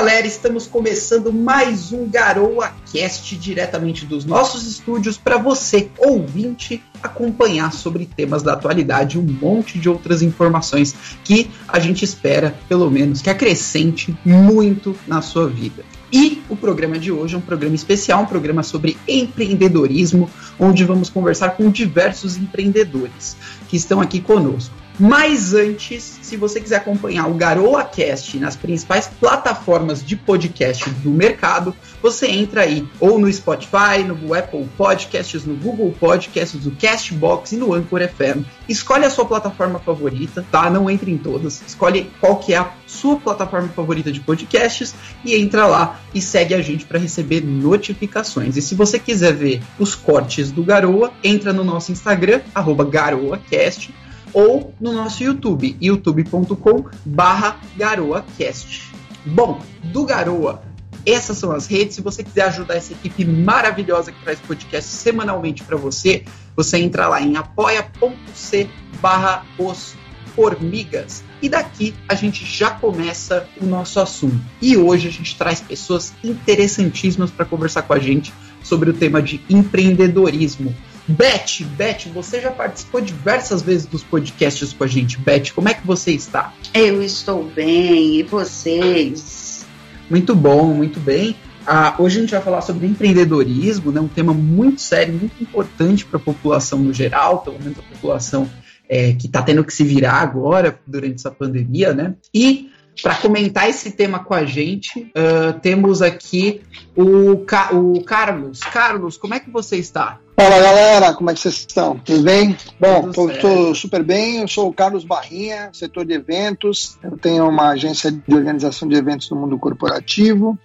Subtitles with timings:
[0.00, 7.70] galera, estamos começando mais um Garoa Cast diretamente dos nossos estúdios para você, ouvinte, acompanhar
[7.70, 13.20] sobre temas da atualidade um monte de outras informações que a gente espera, pelo menos,
[13.20, 15.84] que acrescente muito na sua vida.
[16.10, 21.10] E o programa de hoje é um programa especial, um programa sobre empreendedorismo, onde vamos
[21.10, 23.36] conversar com diversos empreendedores
[23.68, 24.74] que estão aqui conosco.
[25.00, 31.10] Mas antes, se você quiser acompanhar o Garoa Cast nas principais plataformas de podcast do
[31.10, 37.52] mercado, você entra aí ou no Spotify, no Apple Podcasts, no Google Podcasts, no Castbox
[37.52, 38.44] e no Anchor FM.
[38.68, 40.68] Escolhe a sua plataforma favorita, tá?
[40.68, 41.62] Não entre em todas.
[41.66, 44.94] Escolhe qual que é a sua plataforma favorita de podcasts
[45.24, 48.54] e entra lá e segue a gente para receber notificações.
[48.58, 52.42] E se você quiser ver os cortes do Garoa, entra no nosso Instagram
[52.90, 53.94] @garoacast
[54.32, 58.92] ou no nosso YouTube, youtube.com barra garoacast.
[59.24, 60.62] Bom, do Garoa,
[61.04, 61.96] essas são as redes.
[61.96, 66.24] Se você quiser ajudar essa equipe maravilhosa que traz podcast semanalmente para você,
[66.56, 68.68] você entra lá em apoia.c
[69.00, 69.94] barra os
[70.34, 71.24] formigas.
[71.42, 74.40] E daqui a gente já começa o nosso assunto.
[74.60, 79.22] E hoje a gente traz pessoas interessantíssimas para conversar com a gente sobre o tema
[79.22, 80.74] de empreendedorismo.
[81.10, 85.18] Beth, Beth, você já participou diversas vezes dos podcasts com a gente.
[85.18, 86.54] Beth, como é que você está?
[86.72, 89.66] Eu estou bem, e vocês?
[90.08, 91.34] Muito bom, muito bem.
[91.66, 96.06] Ah, hoje a gente vai falar sobre empreendedorismo, né, um tema muito sério, muito importante
[96.06, 98.48] para a população no geral, pelo menos a população
[98.88, 102.14] é, que está tendo que se virar agora durante essa pandemia, né?
[102.32, 102.70] E
[103.02, 106.60] para comentar esse tema com a gente, uh, temos aqui
[106.94, 108.60] o, Ca o Carlos.
[108.60, 110.18] Carlos, como é que você está?
[110.40, 111.98] Fala galera, como é que vocês estão?
[111.98, 112.56] Tudo bem?
[112.80, 114.38] Bom, estou super bem.
[114.38, 116.98] Eu sou o Carlos Barrinha, setor de eventos.
[117.02, 120.58] Eu tenho uma agência de organização de eventos no mundo corporativo.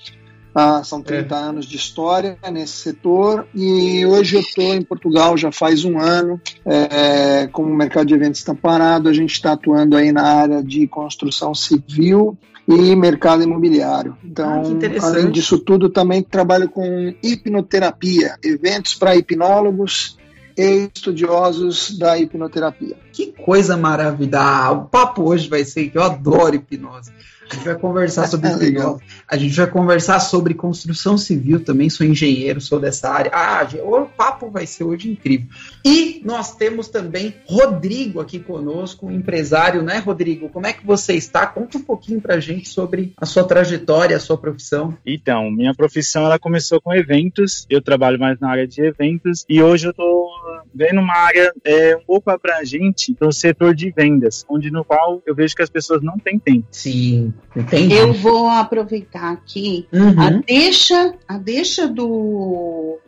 [0.56, 1.38] Ah, são 30 é.
[1.38, 6.40] anos de história nesse setor e hoje eu estou em Portugal já faz um ano.
[6.66, 10.64] É, como o mercado de eventos está parado, a gente está atuando aí na área
[10.64, 12.38] de construção civil
[12.68, 14.18] e mercado imobiliário.
[14.24, 20.18] Então, ah, além disso tudo, também trabalho com hipnoterapia, eventos para hipnólogos
[20.58, 22.96] e estudiosos da hipnoterapia.
[23.12, 24.72] Que coisa maravilhosa!
[24.72, 27.12] O papo hoje vai ser que eu adoro hipnose.
[27.50, 28.98] A gente vai conversar sobre é.
[29.28, 31.90] A gente vai conversar sobre construção civil também.
[31.90, 33.32] Sou engenheiro, sou dessa área.
[33.34, 35.48] Ah, o papo vai ser hoje incrível.
[35.84, 40.50] E nós temos também Rodrigo aqui conosco, um empresário, né, Rodrigo?
[40.50, 41.46] Como é que você está?
[41.46, 44.98] Conta um pouquinho pra gente sobre a sua trajetória, a sua profissão.
[45.06, 47.66] Então, minha profissão ela começou com eventos.
[47.70, 50.32] Eu trabalho mais na área de eventos e hoje eu tô
[50.74, 55.34] vendo uma área é, um pouco abrangente do setor de vendas, onde no qual eu
[55.34, 56.68] vejo que as pessoas não têm tempo.
[56.70, 57.94] Sim, entendi.
[57.94, 60.22] Eu vou aproveitar aqui uhum.
[60.22, 63.00] a deixa, a deixa do,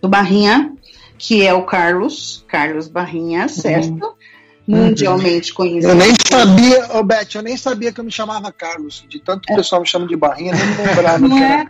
[0.00, 0.72] do Barrinha,
[1.18, 3.48] que é o Carlos, Carlos Barrinha, uhum.
[3.48, 4.06] certo?
[4.06, 4.14] Uhum
[4.66, 5.92] mundialmente conhecido.
[5.92, 9.04] Eu nem sabia, ô Beth, eu nem sabia que eu me chamava Carlos.
[9.08, 11.66] De tanto que o pessoal me chama de Barrinha, nem lembrava Não é?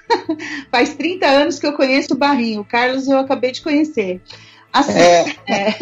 [0.70, 2.60] Faz 30 anos que eu conheço o Barrinho.
[2.60, 4.20] O Carlos eu acabei de conhecer.
[4.72, 5.34] Assim, é.
[5.48, 5.74] É,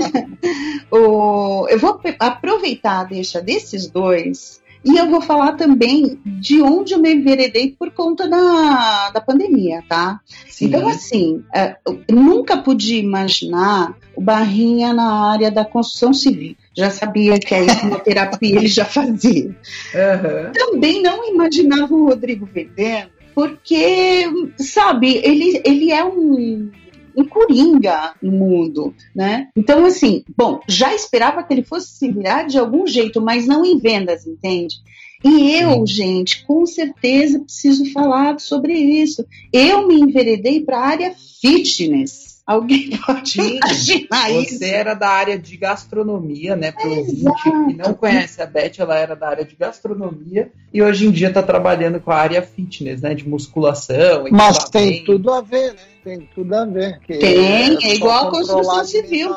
[0.91, 6.95] o, eu vou aproveitar a deixa desses dois e eu vou falar também de onde
[6.95, 10.21] eu me enveredei por conta da, da pandemia, tá?
[10.49, 10.67] Sim.
[10.67, 11.77] Então, assim, é,
[12.09, 16.55] nunca podia imaginar o Barrinha na área da construção civil.
[16.73, 19.47] Já sabia que a hipnoterapia ele já fazia.
[19.47, 20.53] Uhum.
[20.53, 24.25] Também não imaginava o Rodrigo vendendo, porque,
[24.57, 26.71] sabe, ele, ele é um
[27.17, 29.49] um coringa no mundo, né?
[29.57, 33.65] Então, assim, bom, já esperava que ele fosse se virar de algum jeito, mas não
[33.65, 34.77] em vendas, entende?
[35.25, 39.25] E eu, gente, com certeza preciso falar sobre isso.
[39.53, 42.36] Eu me enveredei para a área fitness.
[42.47, 44.59] Alguém pode imaginar você isso?
[44.59, 46.71] Você era da área de gastronomia, né?
[46.71, 47.35] Para o
[47.67, 51.29] que não conhece a Beth, ela era da área de gastronomia e hoje em dia
[51.29, 53.15] está trabalhando com a área fitness, né?
[53.15, 54.27] De musculação.
[54.31, 55.81] Mas tem tudo a ver, né?
[56.05, 57.01] Tem tudo a ver.
[57.05, 59.35] tem, é, é igual a construção civil.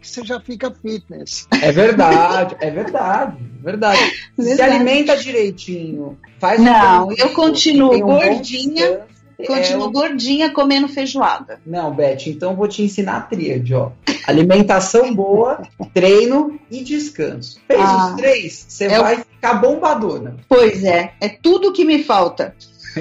[0.00, 1.48] que você já fica fitness.
[1.60, 3.98] É verdade, é verdade, verdade.
[4.38, 4.54] verdade.
[4.54, 6.16] Se alimenta direitinho.
[6.38, 9.04] Faz não, um eu continuo gordinha
[9.44, 11.60] Continuo é, gordinha comendo feijoada.
[11.66, 13.90] Não, Beth, então vou te ensinar a tríade, ó.
[14.26, 15.62] Alimentação boa,
[15.92, 17.60] treino e descanso.
[17.66, 19.18] Fez ah, os três, você é vai o...
[19.18, 20.36] ficar bombadona.
[20.48, 22.54] Pois é, é tudo que me falta.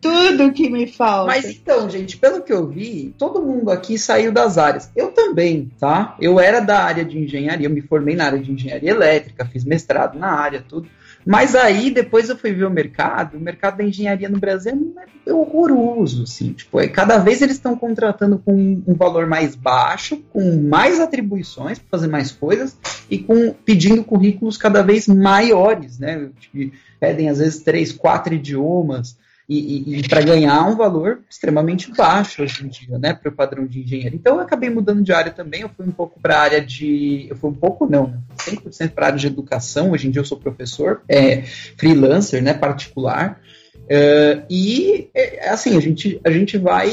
[0.00, 1.26] tudo que me falta.
[1.26, 4.90] Mas então, gente, pelo que eu vi, todo mundo aqui saiu das áreas.
[4.94, 6.14] Eu também, tá?
[6.20, 9.64] Eu era da área de engenharia, eu me formei na área de engenharia elétrica, fiz
[9.64, 10.88] mestrado na área, tudo.
[11.26, 14.94] Mas aí, depois eu fui ver o mercado, o mercado da engenharia no Brasil
[15.26, 20.16] é horroroso, assim, tipo, é, cada vez eles estão contratando com um valor mais baixo,
[20.32, 22.76] com mais atribuições para fazer mais coisas
[23.10, 26.30] e com pedindo currículos cada vez maiores, né?
[26.40, 29.16] Tipo, pedem às vezes três, quatro idiomas,
[29.48, 33.34] e, e, e para ganhar um valor extremamente baixo hoje em dia, né, para o
[33.34, 34.14] padrão de engenheiro.
[34.14, 37.26] Então eu acabei mudando de área também, eu fui um pouco para a área de,
[37.30, 40.20] eu fui um pouco não, né, 100% para a área de educação, hoje em dia
[40.20, 41.42] eu sou professor, é,
[41.78, 43.40] freelancer, né, particular,
[43.84, 46.90] uh, e é, assim, a gente, a gente vai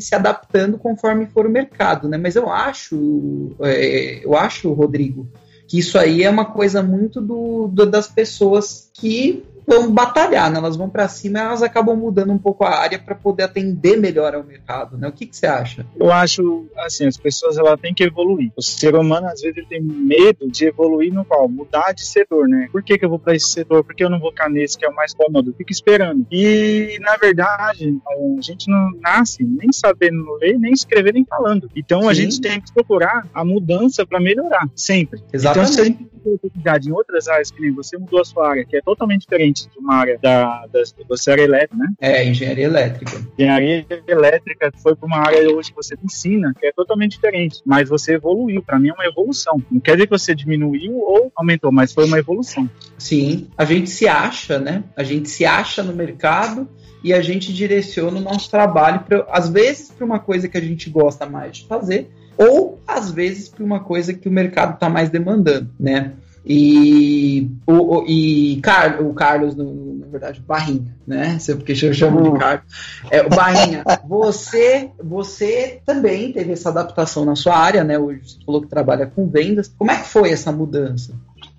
[0.00, 5.28] se adaptando conforme for o mercado, né, mas eu acho, é, eu acho, Rodrigo,
[5.66, 10.58] que isso aí é uma coisa muito do, do das pessoas que vão batalhar, né?
[10.58, 14.34] elas vão para cima, elas acabam mudando um pouco a área para poder atender melhor
[14.34, 15.08] ao mercado, né?
[15.08, 15.84] O que, que você acha?
[15.94, 18.50] Eu acho, assim, as pessoas ela têm que evoluir.
[18.56, 22.48] O ser humano às vezes ele tem medo de evoluir no qual mudar de setor,
[22.48, 22.68] né?
[22.72, 23.84] Por que, que eu vou para esse setor?
[23.84, 25.54] Por que eu não vou ficar nesse que é o mais cômodo?
[25.54, 26.26] Fica esperando.
[26.32, 31.68] E na verdade a gente não nasce nem sabendo ler, nem escrever, nem falando.
[31.76, 32.08] Então Sim.
[32.08, 35.22] a gente tem que procurar a mudança para melhorar sempre.
[35.30, 35.80] Exatamente.
[35.80, 39.22] Então oportunidade em outras áreas que nem você mudou a sua área, que é totalmente
[39.22, 41.88] diferente diferente de uma área da, da você era elétrica, né?
[42.00, 43.20] É, engenharia elétrica.
[43.38, 47.88] Engenharia elétrica foi para uma área hoje que você ensina, que é totalmente diferente, mas
[47.88, 48.62] você evoluiu.
[48.62, 49.62] Para mim é uma evolução.
[49.70, 52.68] Não quer dizer que você diminuiu ou aumentou, mas foi uma evolução.
[52.98, 54.84] Sim, a gente se acha, né?
[54.96, 56.68] A gente se acha no mercado
[57.02, 60.60] e a gente direciona o nosso trabalho, pra, às vezes, para uma coisa que a
[60.60, 64.88] gente gosta mais de fazer, ou às vezes para uma coisa que o mercado está
[64.88, 66.12] mais demandando, né?
[66.46, 71.36] E o, o, e Car, o Carlos, no, na verdade, Barrinha, né?
[71.56, 72.64] Porque eu chamo de Carlos.
[73.10, 77.98] É, o Barrinha, você, você também teve essa adaptação na sua área, né?
[77.98, 79.70] Hoje você falou que trabalha com vendas.
[79.76, 81.12] Como é que foi essa mudança?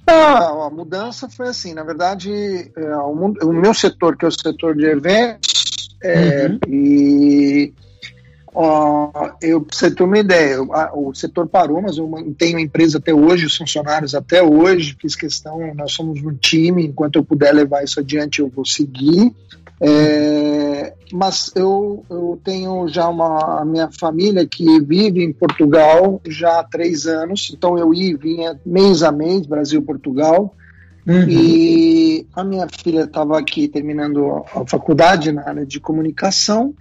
[0.07, 2.31] Ah, a mudança foi assim, na verdade,
[2.75, 3.11] é, o,
[3.43, 6.59] o, meu setor, que é o setor de eventos, é, uhum.
[6.67, 7.73] e
[8.53, 10.59] Uh, eu, pra você ter uma ideia,
[10.93, 15.15] o, setor parou, mas eu tenho a empresa até hoje, os funcionários até hoje, fiz
[15.15, 19.33] questão, nós somos um time, enquanto eu puder levar isso adiante, eu vou seguir.
[19.81, 26.59] É, mas eu, eu tenho já uma a minha família que vive em Portugal já
[26.59, 30.53] há três anos, então eu ia e vinha mês a mês, Brasil-Portugal.
[31.07, 31.29] Uhum.
[31.29, 36.73] E a minha filha estava aqui terminando a faculdade na área de comunicação.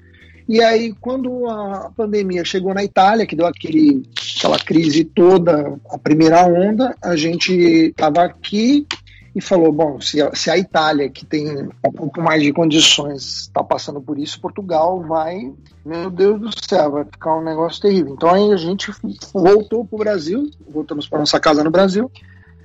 [0.48, 4.02] E aí, quando a pandemia chegou na Itália, que deu aquele,
[4.38, 8.86] aquela crise toda, a primeira onda, a gente estava aqui
[9.34, 13.42] e falou: bom, se a, se a, Itália, que tem um pouco mais de condições,
[13.42, 15.52] está passando por isso, Portugal vai,
[15.84, 18.14] meu Deus do céu, vai ficar um negócio terrível.
[18.14, 18.90] Então aí a gente
[19.34, 22.10] voltou para o Brasil, voltamos para nossa casa no Brasil,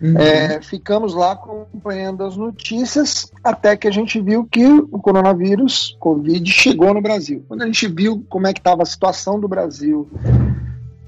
[0.04, 0.18] Uhum.
[0.18, 6.52] É, ficamos lá acompanhando as notícias até que a gente viu que o coronavírus, Covid,
[6.52, 7.46] chegou no Brasil.
[7.48, 10.10] Quando a gente viu como é que estava a situação do Brasil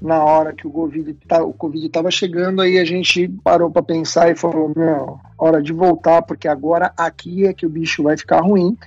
[0.00, 3.82] na hora que o Covid tá, o Covid estava chegando, aí a gente parou para
[3.82, 8.16] pensar e falou: meu, hora de voltar, porque agora aqui é que o bicho vai
[8.16, 8.78] ficar ruim.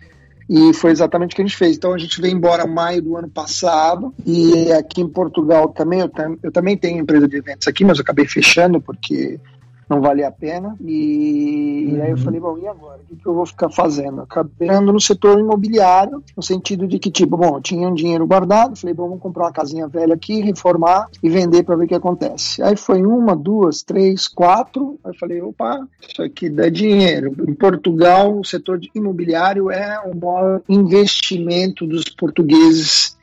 [0.50, 1.78] E foi exatamente o que a gente fez.
[1.78, 6.12] Então a gente veio embora maio do ano passado e aqui em Portugal também, eu,
[6.42, 9.40] eu também tenho empresa de eventos aqui, mas eu acabei fechando porque
[9.90, 10.76] não valia a pena.
[10.80, 12.02] E, uhum.
[12.02, 12.24] aí eu uhum.
[12.24, 13.00] falei, bom, e agora?
[13.04, 14.22] O que, que eu vou ficar fazendo?
[14.22, 18.78] Acabei andando no setor imobiliário, no sentido de que, tipo, bom, tinha um dinheiro guardado,
[18.78, 21.96] falei, bom, vamos comprar uma casinha velha aqui, reformar e vender para ver o que
[21.96, 22.62] acontece.
[22.62, 25.00] Aí foi uma, duas, três, quatro.
[25.04, 27.34] Aí falei, opa, isso aqui dá dinheiro.
[27.48, 33.18] Em Portugal, o setor imobiliário é o maior investimento dos portugueses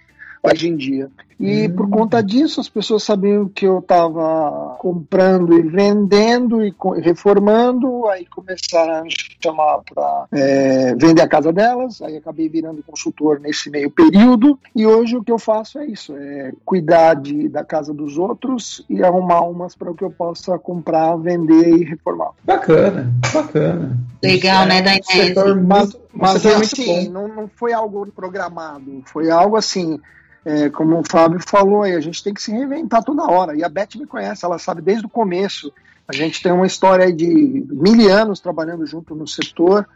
[0.53, 1.11] hoje em dia.
[1.39, 1.77] E hum.
[1.77, 8.25] por conta disso, as pessoas sabiam que eu estava comprando e vendendo e reformando, aí
[8.25, 9.11] começaram a me
[9.43, 14.87] chamar para é, vender a casa delas, aí acabei virando consultor nesse meio período, e
[14.87, 19.05] hoje o que eu faço é isso, é cuidar de, da casa dos outros e
[19.05, 22.31] arrumar umas para que eu possa comprar, vender e reformar.
[22.45, 23.99] Bacana, bacana.
[24.23, 30.01] Legal, é, né, da Mas, mas assim, não, não foi algo programado, foi algo assim
[30.47, 33.57] é, como o Fábio falou a gente tem que se reinventar toda hora.
[33.57, 35.73] E a Beth me conhece, ela sabe desde o começo.
[36.07, 39.89] A gente tem uma história de mil anos trabalhando junto no setor.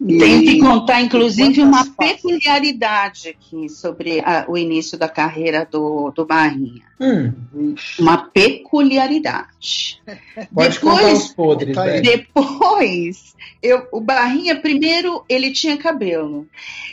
[0.00, 6.10] E tem que contar, inclusive, uma peculiaridade aqui sobre a, o início da carreira do,
[6.10, 6.82] do Barrinha.
[7.00, 7.74] Hum.
[7.98, 10.02] Uma peculiaridade.
[10.52, 16.46] Pode depois, podres, tá depois, eu, o Barrinha, primeiro, ele tinha cabelo.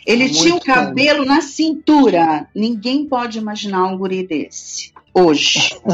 [0.05, 1.29] Ele Muito tinha o cabelo bom.
[1.29, 2.47] na cintura.
[2.55, 4.90] Ninguém pode imaginar um guri desse.
[5.13, 5.77] Hoje.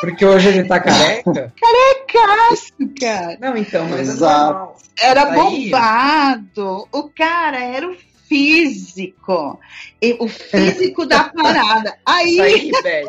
[0.00, 1.52] Porque hoje ele tá careca?
[1.60, 3.36] Carecaço, cara.
[3.40, 4.82] Não, então, mas é Exato.
[5.00, 6.88] Era Aí- bombado.
[6.90, 7.96] O cara era o
[8.26, 9.60] físico.
[10.00, 11.98] E o físico da parada.
[12.06, 12.32] Aí.
[12.32, 13.08] Isso aí, Beth,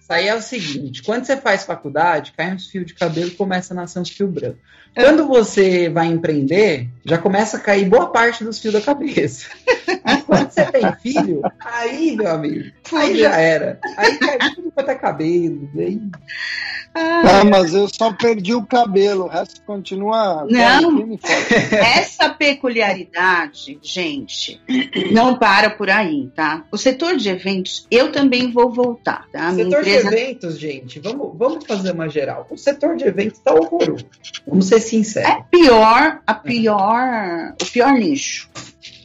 [0.00, 3.34] isso aí é o seguinte: quando você faz faculdade, cai uns fios de cabelo e
[3.34, 4.60] começa a nascer uns fios brancos.
[4.96, 9.46] Quando você vai empreender, já começa a cair boa parte dos fios da cabeça.
[10.02, 13.78] Mas quando você tem filho, aí, meu amigo, aí já era.
[13.94, 15.68] Aí cai tudo quanto é cabelo.
[15.76, 16.00] Aí...
[16.98, 20.98] Ah, mas eu só perdi o cabelo, o resto continua Não.
[21.12, 21.20] e.
[21.70, 24.58] Essa peculiaridade, gente,
[25.12, 26.64] não para por aí, tá?
[26.72, 29.52] O setor de eventos, eu também vou voltar, tá?
[29.52, 32.46] Minha setor empresa de eventos, gente, vamos, vamos fazer uma geral.
[32.50, 34.06] O setor de eventos tá horroroso.
[34.46, 35.28] Vamos ser sinceros.
[35.30, 38.48] é pior, a pior, o pior nicho.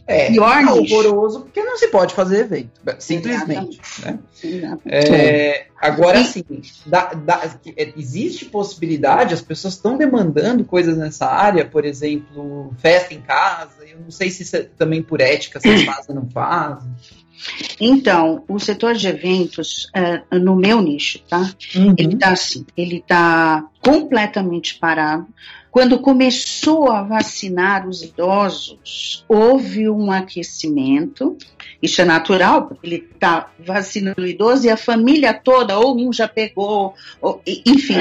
[0.07, 0.93] É, pior tá nicho.
[0.93, 3.79] horroroso porque não se pode fazer evento, simplesmente.
[4.03, 4.19] Né?
[4.43, 4.81] Exato.
[4.85, 6.43] É, agora sim,
[7.77, 13.85] é, existe possibilidade, as pessoas estão demandando coisas nessa área, por exemplo, festa em casa.
[13.85, 16.91] Eu não sei se isso é também por ética, se fazem ou não fazem.
[17.79, 21.49] Então, o setor de eventos, é, no meu nicho, tá?
[21.97, 25.27] Ele está assim, ele está completamente parado.
[25.71, 31.37] Quando começou a vacinar os idosos, houve um aquecimento.
[31.81, 36.11] Isso é natural, porque ele está vacinando o idoso e a família toda, ou um
[36.11, 37.95] já pegou, ou- enfim,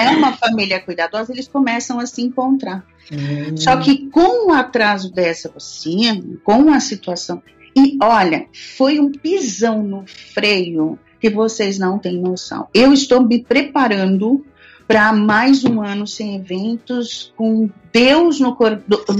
[0.00, 2.84] é uma família cuidadosa, eles começam a se encontrar.
[3.12, 3.54] Hum.
[3.56, 7.42] Só que com o atraso dessa vacina, com a situação.
[7.76, 8.46] E olha,
[8.76, 12.66] foi um pisão no freio que vocês não têm noção.
[12.72, 14.44] Eu estou me preparando
[14.86, 18.56] para mais um ano sem eventos, com Deus no,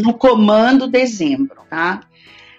[0.02, 2.02] no comando dezembro, tá?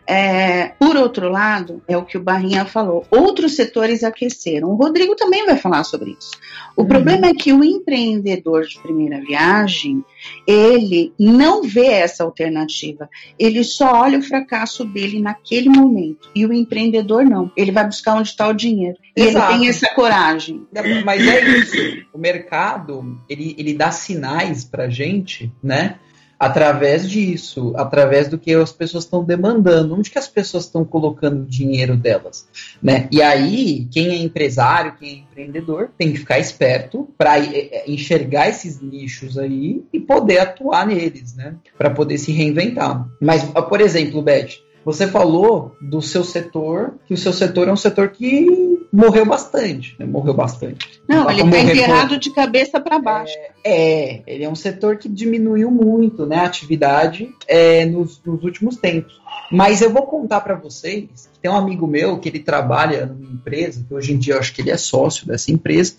[0.07, 4.69] É, por outro lado, é o que o Barrinha falou, outros setores aqueceram.
[4.69, 6.31] O Rodrigo também vai falar sobre isso.
[6.75, 6.87] O Uhum.
[6.87, 10.03] problema é que o empreendedor de primeira viagem,
[10.45, 13.09] ele não vê essa alternativa.
[13.39, 16.29] Ele só olha o fracasso dele naquele momento.
[16.35, 17.51] E o empreendedor não.
[17.55, 18.97] Ele vai buscar onde está o dinheiro.
[19.15, 19.51] E Exato.
[19.53, 20.67] ele tem essa coragem.
[21.03, 22.05] Mas é isso.
[22.13, 25.95] O mercado, ele, ele dá sinais pra gente, né?
[26.39, 31.43] Através disso, através do que as pessoas estão demandando, onde que as pessoas estão colocando
[31.43, 32.47] o dinheiro delas,
[32.81, 33.07] né?
[33.11, 37.35] E aí, quem é empresário, quem é empreendedor, tem que ficar esperto para
[37.87, 41.55] enxergar esses nichos aí e poder atuar neles, né?
[41.77, 43.07] Para poder se reinventar.
[43.21, 47.77] Mas, por exemplo, Beth, você falou do seu setor, que o seu setor é um
[47.77, 48.45] setor que
[48.95, 50.05] morreu bastante, né?
[50.05, 51.01] Morreu bastante.
[51.07, 53.35] Não, ele está enterrado de cabeça para baixo.
[53.63, 58.77] É, ele é um setor que diminuiu muito, né, a atividade é, nos, nos últimos
[58.77, 59.19] tempos.
[59.51, 63.33] Mas eu vou contar para vocês que tem um amigo meu que ele trabalha numa
[63.33, 65.95] empresa, que hoje em dia eu acho que ele é sócio dessa empresa,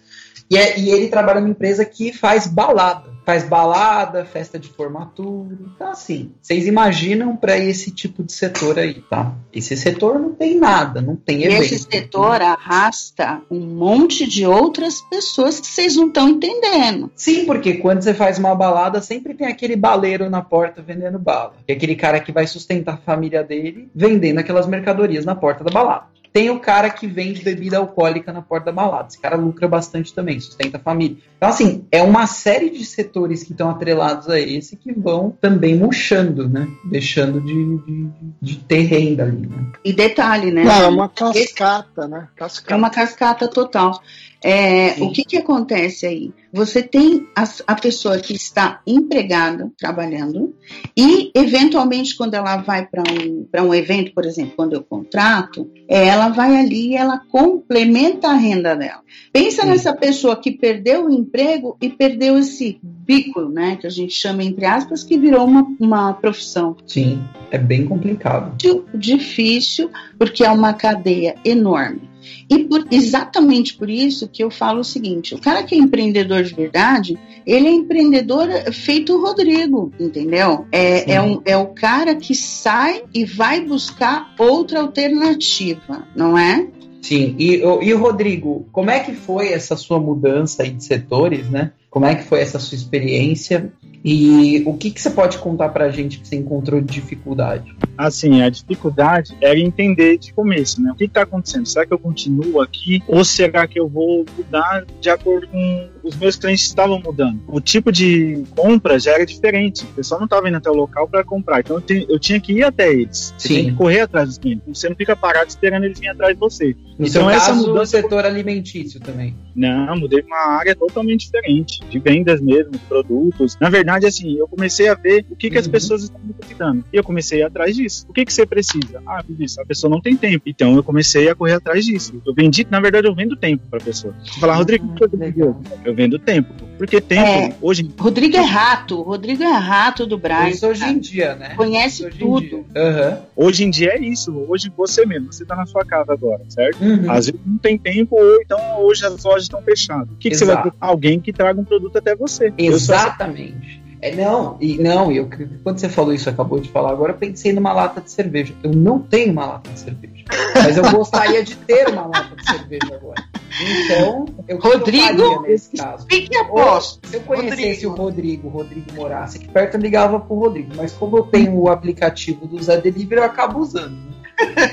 [0.50, 3.14] e, é- e ele trabalha numa empresa que faz balada.
[3.26, 5.58] Faz balada, festa de formatura.
[5.74, 9.32] Então, assim, vocês imaginam para esse tipo de setor aí, tá?
[9.52, 11.62] Esse setor não tem nada, não tem E evento.
[11.62, 17.10] esse setor arrasta um monte de outras pessoas que vocês não estão entendendo.
[17.16, 21.54] Sim, porque quando você faz uma balada, sempre tem aquele baleiro na porta vendendo bala.
[21.66, 25.64] Que é aquele cara que vai sustentar a família dele vendendo aquelas mercadorias na porta
[25.64, 26.04] da balada.
[26.36, 29.08] Tem o cara que vende bebida alcoólica na porta da balada.
[29.08, 31.16] Esse cara lucra bastante também, sustenta a família.
[31.34, 35.74] Então, assim, é uma série de setores que estão atrelados a esse que vão também
[35.74, 36.68] murchando, né?
[36.84, 38.10] Deixando de, de,
[38.42, 39.72] de ter renda ali, né?
[39.82, 40.62] E detalhe, né?
[40.62, 42.28] Não, é uma cascata, né?
[42.36, 42.74] Cascata.
[42.74, 44.02] É uma cascata total.
[44.42, 46.32] É, o que, que acontece aí?
[46.52, 50.54] Você tem a, a pessoa que está empregada, trabalhando,
[50.96, 55.70] e, eventualmente, quando ela vai para um, pra um evento, por exemplo, quando eu contrato,
[55.88, 59.02] ela vai ali e ela complementa a renda dela.
[59.32, 59.68] Pensa Sim.
[59.68, 64.42] nessa pessoa que perdeu o emprego e perdeu esse bico, né, que a gente chama,
[64.42, 68.56] entre aspas, que virou uma, uma profissão Sim, é bem complicado.
[68.94, 72.15] difícil, porque é uma cadeia enorme.
[72.50, 76.42] E por- exatamente por isso que eu falo o seguinte: o cara que é empreendedor
[76.42, 80.66] de verdade, ele é empreendedor feito o Rodrigo, entendeu?
[80.72, 86.66] É, é, um- é o cara que sai e vai buscar outra alternativa, não é?
[87.02, 91.48] Sim, e, o- e o Rodrigo, como é que foi essa sua mudança de setores,
[91.48, 91.70] né?
[91.88, 93.72] Como é que foi essa sua experiência?
[94.04, 97.74] E o que, que você pode contar pra gente que você encontrou de dificuldade?
[97.96, 100.92] Assim, a dificuldade era entender de começo, né?
[100.92, 101.66] O que está acontecendo?
[101.66, 106.14] Será que eu continuo aqui ou será que eu vou mudar de acordo com os
[106.16, 107.40] meus clientes estavam mudando?
[107.48, 109.84] O tipo de compra já era diferente.
[109.84, 112.40] O pessoal não estava indo até o local para comprar, então eu, te, eu, tinha
[112.40, 113.34] que ir até eles.
[113.36, 113.54] Você Sim.
[113.54, 114.66] tem que correr atrás dos clientes.
[114.66, 116.76] Você não fica parado esperando eles virem atrás de você.
[116.98, 119.34] No então essa caso, mudança setor alimentício também.
[119.54, 123.56] Não, mudei para uma área totalmente diferente, de vendas mesmo, de produtos.
[123.60, 125.60] Na verdade, assim, eu comecei a ver o que, que uhum.
[125.60, 126.84] as pessoas estão necessitando.
[126.92, 128.06] E eu comecei atrás disso.
[128.08, 129.02] O que, que você precisa?
[129.06, 129.60] Ah, isso.
[129.60, 130.44] A pessoa não tem tempo.
[130.46, 132.20] Então eu comecei a correr atrás disso.
[132.26, 134.14] Eu vendi, na verdade, eu vendo tempo para a pessoa.
[134.24, 136.52] Você fala, Rodrigo, ah, eu vendo tempo.
[136.76, 137.88] Porque tempo, é, hoje.
[137.98, 139.00] Rodrigo é rato.
[139.02, 140.54] Rodrigo é rato do Brasil.
[140.54, 141.54] Isso hoje em dia, né?
[141.56, 142.56] Conhece hoje tudo.
[142.56, 143.18] Uhum.
[143.34, 144.32] Hoje em dia é isso.
[144.48, 146.82] Hoje você mesmo, você está na sua casa agora, certo?
[146.82, 147.10] Uhum.
[147.10, 150.08] Às vezes não tem tempo, ou então hoje as lojas estão fechadas.
[150.10, 150.70] O que, que você vai?
[150.80, 152.52] Alguém que traga um produto até você.
[152.58, 153.85] Exatamente.
[154.00, 155.28] É, não, e não, eu,
[155.62, 158.54] quando você falou isso, acabou de falar agora, eu pensei numa lata de cerveja.
[158.62, 160.24] Eu não tenho uma lata de cerveja.
[160.54, 163.24] Mas eu gostaria de ter uma lata de cerveja agora.
[163.58, 166.06] Então, eu Rodrigo, nesse caso.
[166.08, 167.08] Fique aposto.
[167.08, 167.88] Se eu conhecesse Rodrigo.
[167.88, 170.72] o Rodrigo, o Rodrigo morasse aqui perto, eu ligava pro Rodrigo.
[170.76, 173.92] Mas como eu tenho o aplicativo do Zé Delivery, eu acabo usando.
[173.92, 174.15] Né?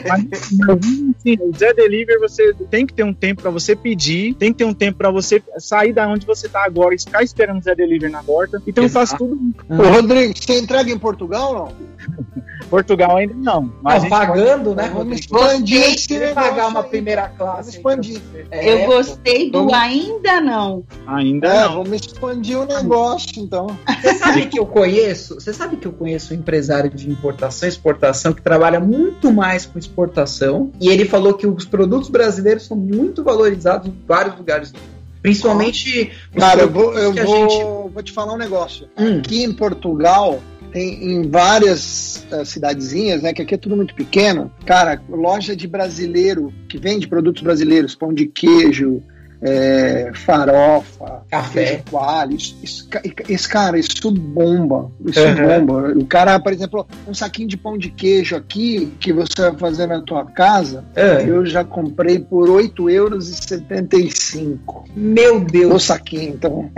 [0.08, 4.52] Mas, assim, o Zé Delivery você tem que ter um tempo para você pedir, tem
[4.52, 7.60] que ter um tempo para você sair da onde você tá agora e ficar esperando
[7.60, 8.62] o Zé Delivery na porta.
[8.68, 9.08] Então Exato.
[9.08, 9.40] faz tudo.
[9.70, 12.34] Ô, Rodrigo, você entrega em Portugal ou não?
[12.70, 13.72] Portugal ainda não.
[13.84, 14.76] Mas não, pagando, pode...
[14.78, 14.92] né?
[14.94, 17.72] Vamos expandir esse pagar uma primeira classe.
[17.72, 18.20] Expandir.
[18.50, 19.74] É, eu gostei do vamos...
[19.74, 20.84] ainda não.
[21.06, 21.84] Ainda é, não.
[21.84, 23.78] Vamos expandir o negócio, então.
[24.02, 25.36] Você sabe que eu conheço?
[25.36, 29.53] Você sabe que eu conheço um empresário de importação e exportação que trabalha muito mais
[29.66, 30.72] com exportação.
[30.80, 34.94] E ele falou que os produtos brasileiros são muito valorizados em vários lugares do mundo.
[35.22, 36.12] Principalmente.
[36.36, 37.64] Cara, eu vou, eu vou, gente...
[37.94, 38.90] vou te falar um negócio.
[38.98, 39.20] Hum.
[39.20, 40.42] Aqui em Portugal,
[40.74, 43.32] tem em várias uh, cidadezinhas, né?
[43.32, 44.52] Que aqui é tudo muito pequeno.
[44.66, 49.02] Cara, loja de brasileiro que vende produtos brasileiros, pão de queijo,
[49.44, 52.36] é, farofa, café, coalho.
[52.36, 52.90] Isso, isso,
[53.28, 54.90] isso, cara, isso bomba.
[55.06, 55.66] Isso uhum.
[55.66, 55.94] bomba.
[55.98, 59.88] O cara, por exemplo, um saquinho de pão de queijo aqui que você vai fazer
[59.88, 61.24] na tua casa, é.
[61.28, 63.44] eu já comprei por 8,75 euros.
[64.96, 65.74] Meu Deus!
[65.74, 66.72] O saquinho, então.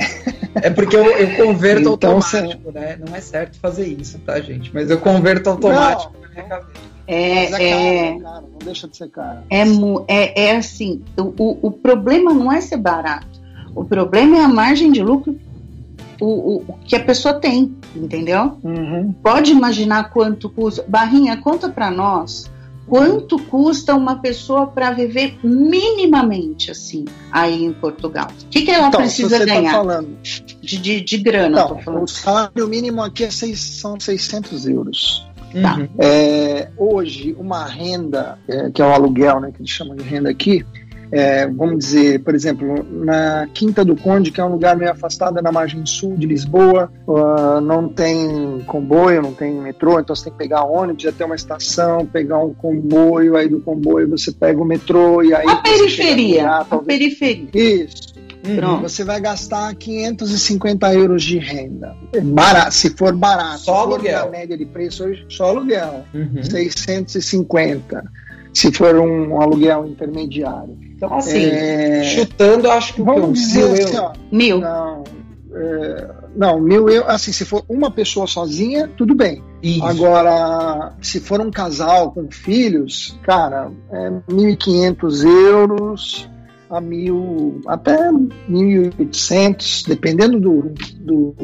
[0.55, 2.79] É porque eu, eu converto então, automático, cê...
[2.79, 2.97] né?
[3.05, 4.71] Não é certo fazer isso, tá, gente?
[4.73, 6.21] Mas eu converto automático Não.
[6.21, 6.94] na minha cabeça.
[7.07, 9.39] É, Mas é, é, caro, não deixa de ser caro.
[9.49, 9.63] É,
[10.07, 13.27] é, é assim, o, o problema não é ser barato.
[13.75, 15.37] O problema é a margem de lucro
[16.19, 18.57] o, o, que a pessoa tem, entendeu?
[18.63, 19.13] Uhum.
[19.21, 20.85] Pode imaginar quanto custa.
[20.87, 22.49] Barrinha, conta para nós
[22.87, 28.27] quanto custa uma pessoa para viver minimamente assim aí em Portugal?
[28.43, 29.71] O que, que ela então, precisa tá ganhar?
[29.71, 30.17] Tá falando...
[30.61, 31.67] de, de, de grana.
[31.85, 35.25] Não, o salário mínimo aqui é seis, são 600 euros.
[35.61, 35.77] Tá.
[35.77, 35.87] Uhum.
[35.99, 40.29] É, hoje, uma renda, é, que é o aluguel, né, que eles chamam de renda
[40.29, 40.65] aqui,
[41.11, 45.41] é, vamos dizer, por exemplo, na Quinta do Conde, que é um lugar meio afastado
[45.41, 50.33] na margem sul de Lisboa, uh, não tem comboio, não tem metrô, então você tem
[50.33, 54.65] que pegar ônibus até uma estação, pegar um comboio, aí do comboio você pega o
[54.65, 55.47] metrô e aí.
[55.47, 56.41] A periferia.
[56.41, 57.49] Lugar, a periferia.
[57.53, 58.04] Isso.
[58.45, 58.81] Uhum.
[58.81, 61.95] Você vai gastar 550 euros de renda.
[62.23, 63.61] Barato, se for barato.
[63.61, 64.25] Só aluguel.
[64.25, 66.05] A média de preço hoje, só aluguel.
[66.13, 66.43] Uhum.
[66.43, 68.03] 650.
[68.53, 70.77] Se for um aluguel intermediário.
[70.95, 72.03] Então, assim, é...
[72.03, 74.59] chutando, acho que Vamos dizer mil assim, ó, Mil.
[74.59, 75.03] Não,
[75.53, 77.09] é, não, mil euros.
[77.09, 79.43] Assim, se for uma pessoa sozinha, tudo bem.
[79.61, 79.83] Isso.
[79.83, 86.29] Agora, se for um casal com filhos, cara, é 1.500 euros
[86.75, 91.35] a mil, até 1.800, dependendo do, do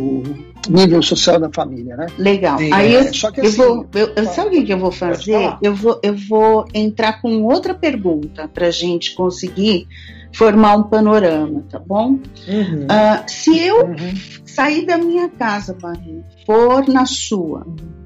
[0.70, 2.08] nível social da família, né?
[2.18, 2.58] Legal.
[2.58, 3.00] Sim, Aí é.
[3.00, 5.58] eu, Só que, eu assim, vou, eu, eu, sabe o que eu vou fazer?
[5.62, 9.88] Eu vou, eu vou entrar com outra pergunta para a gente conseguir
[10.34, 12.20] formar um panorama, tá bom?
[12.48, 12.86] Uhum.
[12.86, 14.14] Uh, se eu uhum.
[14.46, 18.02] sair da minha casa, Barrinho, for na sua, uhum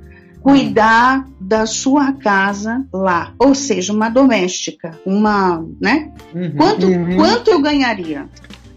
[0.45, 6.11] cuidar da sua casa lá, ou seja, uma doméstica, uma, né?
[6.33, 7.15] Uhum, quanto, uhum.
[7.17, 8.27] quanto eu ganharia?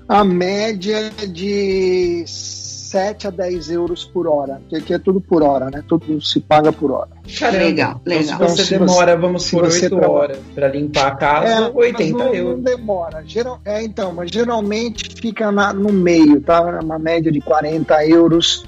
[0.06, 5.70] A média de 7 a 10 euros por hora, porque aqui é tudo por hora,
[5.70, 5.82] né?
[5.88, 7.08] Tudo se paga por hora.
[7.38, 7.64] Caramba.
[7.64, 8.34] Legal, legal.
[8.34, 10.10] Então, se você demora, vamos por 8 tra...
[10.10, 12.56] horas para limpar a casa, é, 80 não, euros.
[12.56, 13.22] Não demora.
[13.24, 16.80] Geral, é, então, mas geralmente fica na, no meio, tá?
[16.82, 18.64] Uma média de 40 euros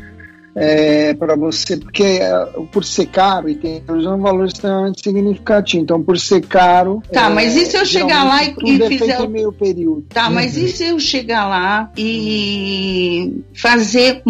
[0.54, 5.82] é, para você, porque é, por ser caro e tem é um valor extremamente significativo.
[5.82, 7.02] Então, por ser caro.
[7.12, 9.28] Tá, é, mas e se eu chegar lá e, e é fizer.
[9.28, 10.06] meio período.
[10.08, 10.34] Tá, uhum.
[10.34, 14.22] mas e se eu chegar lá e fazer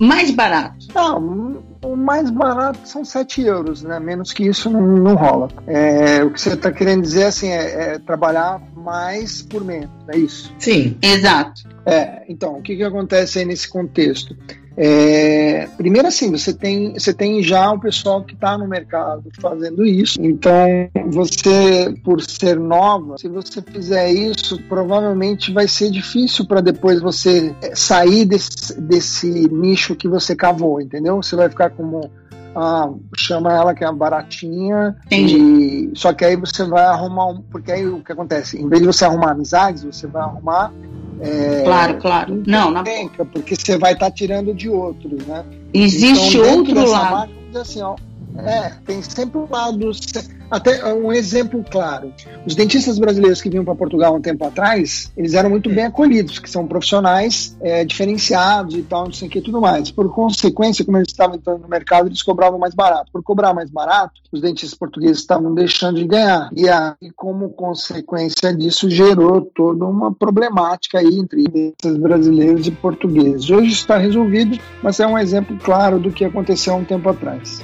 [0.00, 0.86] mais barato?
[0.94, 4.00] Não, o mais barato são 7 euros, né?
[4.00, 5.48] Menos que isso não, não rola.
[5.66, 10.16] É, o que você está querendo dizer assim, é, é, trabalhar mais por menos, é
[10.16, 10.54] isso?
[10.58, 11.62] Sim, exato.
[11.86, 14.36] É, então, o que, que acontece aí nesse contexto?
[14.76, 19.86] É, primeiro assim, você tem, você tem já o pessoal que está no mercado fazendo
[19.86, 20.20] isso.
[20.20, 27.00] Então, você, por ser nova, se você fizer isso, provavelmente vai ser difícil para depois
[27.00, 31.16] você é, sair desse, desse nicho que você cavou, entendeu?
[31.22, 32.10] Você vai ficar como
[32.56, 34.96] ah, chama ela que é baratinha.
[35.06, 35.36] Entendi.
[35.36, 37.42] E, só que aí você vai arrumar um.
[37.42, 38.60] Porque aí o que acontece?
[38.60, 40.72] Em vez de você arrumar amizades, você vai arrumar
[41.20, 42.42] é, claro, claro.
[42.46, 42.82] Não, na
[43.32, 45.44] porque você vai estar tá tirando de outros, né?
[45.72, 47.12] Existe então, outro lado.
[47.12, 47.96] Marca, assim, ó,
[48.38, 49.90] é, tem sempre um lado.
[50.50, 52.12] Até um exemplo claro:
[52.46, 56.38] os dentistas brasileiros que vinham para Portugal um tempo atrás, eles eram muito bem acolhidos,
[56.38, 59.90] que são profissionais é, diferenciados e tal, não sei o que tudo mais.
[59.90, 63.10] Por consequência, como eles estavam entrando no mercado, eles cobravam mais barato.
[63.12, 66.50] Por cobrar mais barato, os dentistas portugueses estavam deixando de ganhar.
[66.56, 73.48] E aí, como consequência disso, gerou toda uma problemática aí entre dentistas brasileiros e portugueses.
[73.48, 77.62] Hoje está resolvido, mas é um exemplo claro do que aconteceu um tempo atrás.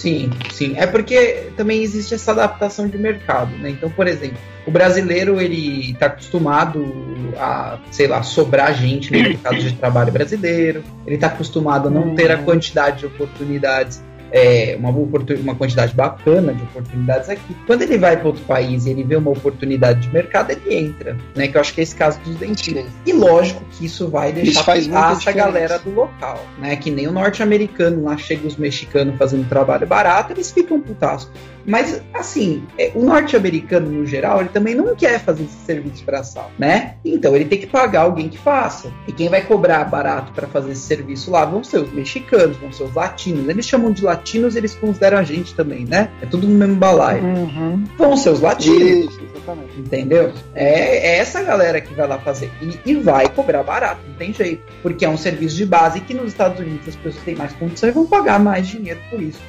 [0.00, 0.72] Sim, sim.
[0.78, 3.68] É porque também existe essa adaptação de mercado, né?
[3.68, 6.90] Então, por exemplo, o brasileiro ele está acostumado
[7.36, 10.82] a, sei lá, sobrar gente no mercado de trabalho brasileiro.
[11.06, 12.44] Ele está acostumado a não ter a uhum.
[12.44, 14.02] quantidade de oportunidades
[14.32, 17.56] é, uma, uma quantidade bacana de oportunidades aqui.
[17.66, 21.16] Quando ele vai para outro país e ele vê uma oportunidade de mercado, ele entra,
[21.34, 21.48] né?
[21.48, 22.86] Que eu acho que é esse caso dos dentistas.
[23.04, 26.76] E lógico que isso vai deixar essa galera do local, né?
[26.76, 31.30] Que nem o norte-americano lá chega os mexicanos fazendo trabalho barato, eles ficam putasco.
[31.66, 36.50] Mas, assim, é, o norte-americano, no geral, ele também não quer fazer esse serviço braçal,
[36.58, 36.94] né?
[37.04, 38.92] Então ele tem que pagar alguém que faça.
[39.06, 42.72] E quem vai cobrar barato para fazer esse serviço lá vão ser os mexicanos, vão
[42.72, 43.48] ser os latinos.
[43.48, 46.10] Eles chamam de latinos, eles consideram a gente também, né?
[46.22, 47.22] É tudo no mesmo balaio.
[47.22, 47.84] Uhum.
[47.96, 49.10] Vão ser os latinos.
[49.10, 49.78] Isso, exatamente.
[49.78, 50.32] Entendeu?
[50.54, 52.50] É, é, essa galera que vai lá fazer.
[52.60, 54.62] E, e vai cobrar barato, não tem jeito.
[54.82, 57.90] Porque é um serviço de base que nos Estados Unidos as pessoas têm mais condições
[57.90, 59.40] e vão pagar mais dinheiro por isso.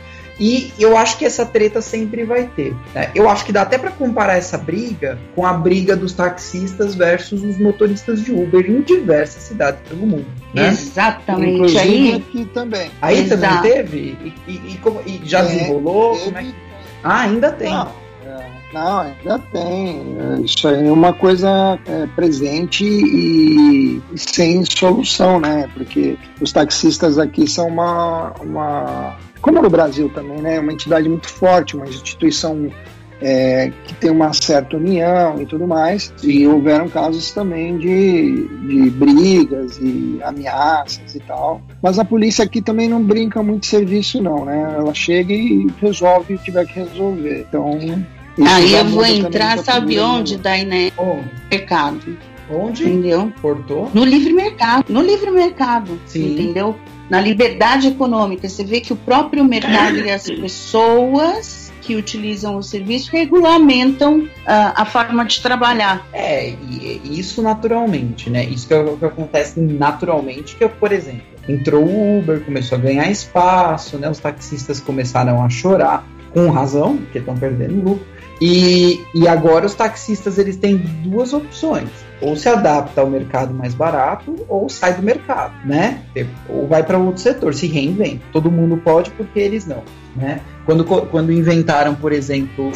[0.41, 2.75] E eu acho que essa treta sempre vai ter.
[2.95, 3.11] Né?
[3.13, 7.43] Eu acho que dá até para comparar essa briga com a briga dos taxistas versus
[7.43, 10.25] os motoristas de Uber em diversas cidades pelo mundo.
[10.51, 10.69] Né?
[10.69, 11.53] Exatamente.
[11.53, 12.89] Inclusive aí, aqui também.
[12.99, 13.39] Aí Exato.
[13.39, 13.97] também teve?
[13.99, 16.17] E, e, e, e já é, desenrolou?
[16.17, 16.39] Teve...
[16.39, 16.55] É que...
[17.03, 17.69] Ah, ainda tem.
[17.71, 17.91] Não.
[18.25, 20.17] É, não, ainda tem.
[20.43, 25.69] Isso aí é uma coisa é, presente e, e, sem solução, né?
[25.75, 30.59] Porque os taxistas aqui são uma, uma como no Brasil também, né?
[30.59, 32.69] Uma entidade muito forte, uma instituição
[33.21, 36.13] é, que tem uma certa união e tudo mais.
[36.23, 41.61] E houveram casos também de, de brigas e ameaças e tal.
[41.81, 44.75] Mas a polícia aqui também não brinca muito serviço, não, né?
[44.77, 47.45] Ela chega e resolve o que tiver que resolver.
[47.47, 47.79] Então.
[48.47, 50.91] Aí eu vou entrar, sabe onde, Dainé?
[50.97, 51.17] Oh.
[51.49, 52.30] Mercado.
[52.51, 52.83] Onde?
[52.83, 53.31] Entendeu?
[53.41, 53.89] Cortou?
[53.93, 54.85] No livre mercado.
[54.89, 55.99] No livre mercado.
[56.05, 56.33] Sim.
[56.33, 56.75] Entendeu?
[57.11, 58.47] na liberdade econômica.
[58.47, 64.29] Você vê que o próprio mercado e as pessoas que utilizam o serviço regulamentam uh,
[64.45, 66.07] a forma de trabalhar.
[66.13, 68.45] É, e, isso naturalmente, né?
[68.45, 72.81] Isso que, é que acontece naturalmente, que é, por exemplo, entrou o Uber, começou a
[72.81, 74.09] ganhar espaço, né?
[74.09, 78.07] Os taxistas começaram a chorar, com razão, porque estão perdendo lucro.
[78.39, 81.89] E, e agora os taxistas eles têm duas opções
[82.21, 86.03] ou se adapta ao mercado mais barato ou sai do mercado, né?
[86.47, 88.23] Ou vai para outro setor, se reinventa.
[88.31, 89.83] Todo mundo pode porque eles não,
[90.15, 90.41] né?
[90.65, 92.71] Quando, quando inventaram, por exemplo,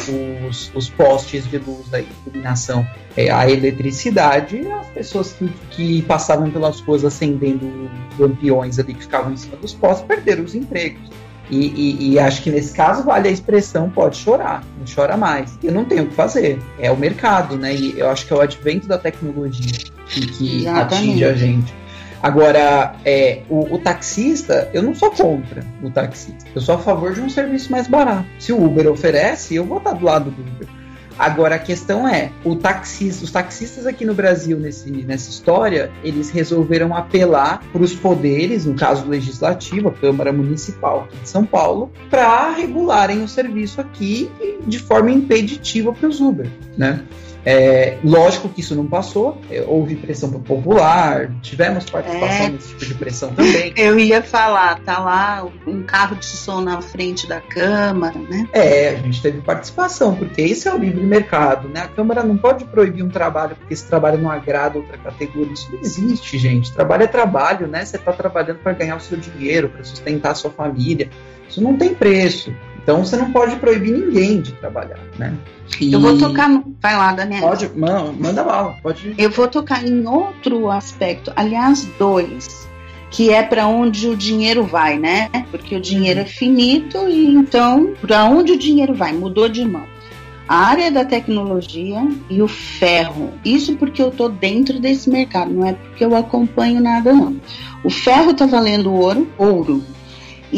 [0.48, 6.50] os, os postes de luz da iluminação, é, a eletricidade, as pessoas que, que passavam
[6.50, 11.10] pelas ruas acendendo lampiões ali que ficavam em cima dos postes perderam os empregos.
[11.48, 15.56] E, e, e, acho que nesse caso vale a expressão pode chorar, não chora mais.
[15.62, 17.74] Eu não tenho o que fazer, é o mercado, né?
[17.74, 19.72] E eu acho que é o advento da tecnologia
[20.08, 21.72] que, que atinge a gente.
[22.22, 27.12] Agora, é, o, o, taxista, eu não sou contra o taxista, eu sou a favor
[27.12, 28.26] de um serviço mais barato.
[28.38, 30.66] Se o Uber oferece, eu vou estar do lado do Uber.
[31.18, 36.30] Agora a questão é, o taxista, os taxistas aqui no Brasil nesse, nessa história, eles
[36.30, 41.90] resolveram apelar para os poderes, no caso legislativo, a Câmara Municipal aqui de São Paulo,
[42.10, 44.30] para regularem o serviço aqui
[44.66, 47.02] de forma impeditiva para os Uber, né?
[47.48, 52.48] É, lógico que isso não passou, é, houve pressão popular, tivemos participação é.
[52.48, 53.72] nesse tipo de pressão também.
[53.78, 58.48] Eu ia falar, tá lá um carro de som na frente da Câmara, né?
[58.52, 61.82] É, a gente teve participação, porque esse é o livre mercado, né?
[61.82, 65.52] A Câmara não pode proibir um trabalho porque esse trabalho não agrada outra categoria.
[65.52, 66.72] Isso não existe, gente.
[66.72, 67.84] Trabalho é trabalho, né?
[67.84, 71.08] Você está trabalhando para ganhar o seu dinheiro, para sustentar a sua família.
[71.48, 72.52] Isso não tem preço.
[72.86, 75.34] Então você não pode proibir ninguém de trabalhar, né?
[75.80, 75.92] E...
[75.92, 76.48] Eu vou tocar.
[76.80, 77.42] Vai lá, Daniel.
[77.42, 79.12] Pode, manda, manda bala, pode.
[79.18, 82.68] Eu vou tocar em outro aspecto, aliás, dois,
[83.10, 85.28] que é para onde o dinheiro vai, né?
[85.50, 89.82] Porque o dinheiro é finito e então para onde o dinheiro vai mudou de mão.
[90.48, 93.32] A área da tecnologia e o ferro.
[93.44, 97.36] Isso porque eu tô dentro desse mercado, não é porque eu acompanho nada não.
[97.82, 99.82] O ferro tá valendo ouro, ouro.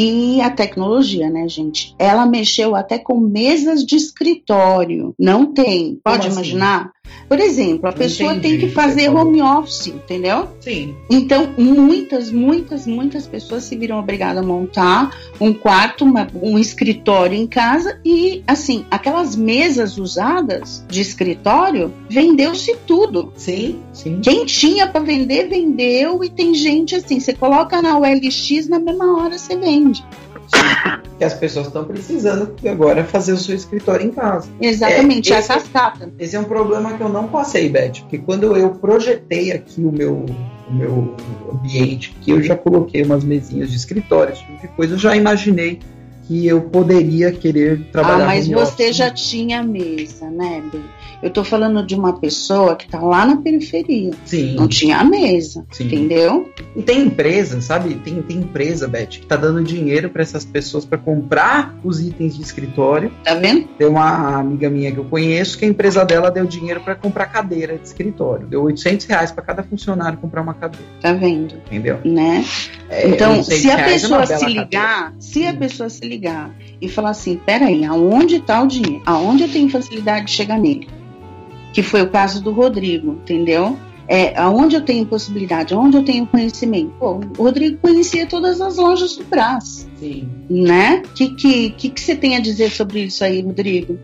[0.00, 1.92] E a tecnologia, né, gente?
[1.98, 5.12] Ela mexeu até com mesas de escritório.
[5.18, 5.98] Não tem.
[6.04, 6.32] Pode Como assim?
[6.34, 6.80] imaginar?
[6.82, 6.90] Assim?
[7.28, 10.48] Por exemplo, a pessoa Entendi, tem que fazer home office, entendeu?
[10.60, 10.94] Sim.
[11.10, 17.36] Então, muitas, muitas, muitas pessoas se viram obrigadas a montar um quarto, uma, um escritório
[17.36, 23.32] em casa e, assim, aquelas mesas usadas de escritório, vendeu-se tudo.
[23.36, 24.20] Sim, sim.
[24.22, 29.20] Quem tinha para vender, vendeu e tem gente assim, você coloca na OLX, na mesma
[29.20, 30.04] hora você vende
[31.18, 34.48] que as pessoas estão precisando agora fazer o seu escritório em casa.
[34.60, 36.12] Exatamente, é, esse, a cascata.
[36.18, 39.90] Esse é um problema que eu não passei, Beth, porque quando eu projetei aqui o
[39.90, 40.26] meu,
[40.68, 41.16] o meu
[41.52, 45.16] ambiente, que eu já coloquei umas mesinhas de escritório, esse tipo de coisa, eu já
[45.16, 45.80] imaginei
[46.28, 48.24] que eu poderia querer trabalhar.
[48.24, 48.96] Ah, mas você office.
[48.96, 50.78] já tinha mesa, né, Bê?
[51.22, 54.12] Eu tô falando de uma pessoa que tá lá na periferia.
[54.24, 54.54] Sim.
[54.54, 55.86] Não tinha mesa, Sim.
[55.86, 56.50] entendeu?
[56.76, 57.94] E tem empresa, sabe?
[57.96, 62.36] Tem, tem empresa, Beth, que tá dando dinheiro para essas pessoas para comprar os itens
[62.36, 63.10] de escritório.
[63.24, 63.66] Tá vendo?
[63.76, 67.26] Tem uma amiga minha que eu conheço que a empresa dela deu dinheiro para comprar
[67.26, 68.46] cadeira de escritório.
[68.46, 70.86] Deu 800 reais para cada funcionário comprar uma cadeira.
[71.00, 71.54] Tá vendo?
[71.66, 71.98] Entendeu?
[72.04, 72.44] Né?
[72.88, 75.14] É, então, se a é pessoa é se ligar, cadeira.
[75.18, 79.02] se a pessoa se ligar e falar assim, peraí, aonde está o dinheiro?
[79.04, 80.88] Aonde eu tenho facilidade de chegar nele?
[81.72, 83.78] Que foi o caso do Rodrigo, entendeu?
[84.10, 86.90] É, aonde eu tenho possibilidade, aonde eu tenho conhecimento.
[86.98, 89.86] Pô, o Rodrigo conhecia todas as lojas do Brás.
[89.96, 90.26] Sim.
[90.48, 91.02] Né?
[91.04, 93.98] O que, que, que, que você tem a dizer sobre isso aí, Rodrigo?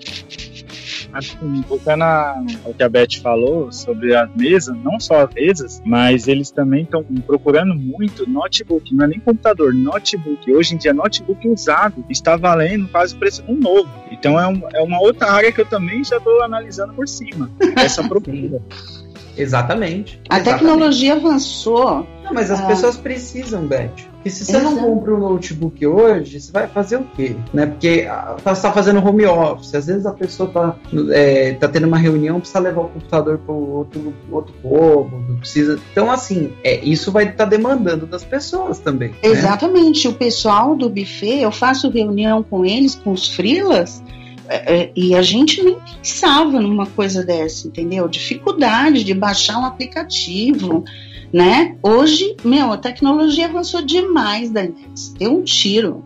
[1.14, 6.26] Assim, voltando ao que a Beth falou sobre as mesas, não só as mesas, mas
[6.26, 10.52] eles também estão procurando muito notebook, não é nem computador, notebook.
[10.52, 13.88] Hoje em dia, notebook usado está valendo quase o preço de um novo.
[14.10, 17.50] Então é, um, é uma outra área que eu também já estou analisando por cima,
[17.76, 18.60] essa procura.
[19.36, 20.20] Exatamente.
[20.28, 20.64] A exatamente.
[20.64, 22.06] tecnologia avançou.
[22.22, 22.66] Não, mas as ah.
[22.66, 24.13] pessoas precisam, Beth.
[24.24, 24.74] Porque se você Exato.
[24.74, 27.36] não compra um notebook hoje, você vai fazer o quê?
[27.52, 27.66] Né?
[27.66, 28.08] Porque
[28.42, 30.76] você está fazendo home office, às vezes a pessoa está
[31.12, 35.78] é, tá tendo uma reunião, precisa levar o computador para outro, outro cômodo, precisa.
[35.92, 39.10] Então, assim, é, isso vai estar tá demandando das pessoas também.
[39.10, 39.16] Né?
[39.24, 40.08] Exatamente.
[40.08, 44.02] O pessoal do buffet, eu faço reunião com eles, com os frilas.
[44.48, 48.08] É, é, e a gente nem pensava numa coisa dessa, entendeu?
[48.08, 50.82] Dificuldade de baixar um aplicativo,
[51.34, 51.74] né?
[51.82, 54.76] Hoje, meu, a tecnologia avançou demais, Daniel.
[55.18, 56.04] Deu um tiro.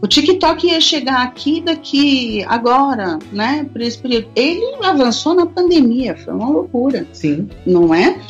[0.00, 3.66] O TikTok ia chegar aqui daqui agora, né?
[3.72, 4.28] Por esse período.
[4.36, 7.04] Ele avançou na pandemia, foi uma loucura.
[7.12, 7.48] Sim.
[7.66, 8.20] Não é?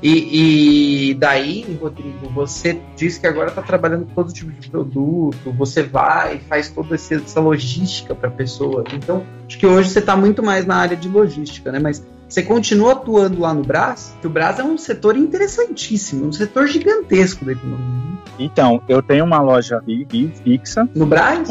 [0.00, 5.50] E, e daí, Rodrigo, você diz que agora está trabalhando com todo tipo de produto,
[5.58, 8.84] você vai e faz toda essa logística para a pessoa.
[8.92, 11.80] Então, acho que hoje você está muito mais na área de logística, né?
[11.80, 16.32] Mas você continua atuando lá no Brás, que o Brás é um setor interessantíssimo, um
[16.32, 17.86] setor gigantesco da economia.
[17.86, 18.18] Né?
[18.38, 20.88] Então, eu tenho uma loja aqui, fixa.
[20.94, 21.46] No Brás?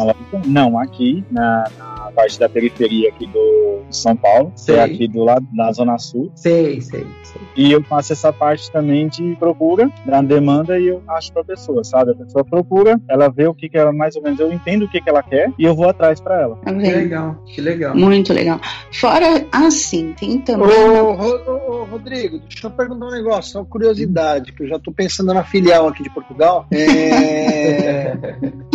[0.48, 4.76] Não, aqui na, na, parte da periferia aqui do São Paulo, sei.
[4.76, 6.32] é aqui do lado da Zona Sul.
[6.36, 7.42] Sei, sei, sei.
[7.56, 11.46] E eu faço essa parte também de procura, da demanda e eu acho para a
[11.46, 12.12] pessoa, sabe?
[12.12, 14.90] A pessoa procura, ela vê o que, que ela mais ou menos, eu entendo o
[14.90, 16.60] que, que ela quer e eu vou atrás para ela.
[16.64, 17.96] Que legal, que legal.
[17.96, 18.60] Muito legal.
[18.92, 24.52] Fora assim, tem também Ô, ô, ô, Rodrigo, deixa eu perguntar um negócio, uma curiosidade,
[24.52, 26.66] que eu já estou pensando na filial aqui de Portugal.
[26.72, 28.16] É...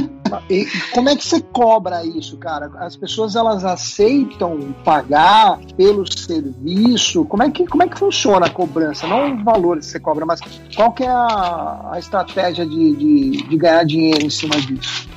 [0.51, 2.71] E como é que você cobra isso, cara?
[2.79, 7.25] As pessoas elas aceitam pagar pelo serviço?
[7.25, 9.07] Como é que, como é que funciona a cobrança?
[9.07, 10.41] Não o valor que você cobra, mas
[10.75, 15.09] qual que é a, a estratégia de, de, de ganhar dinheiro em cima disso?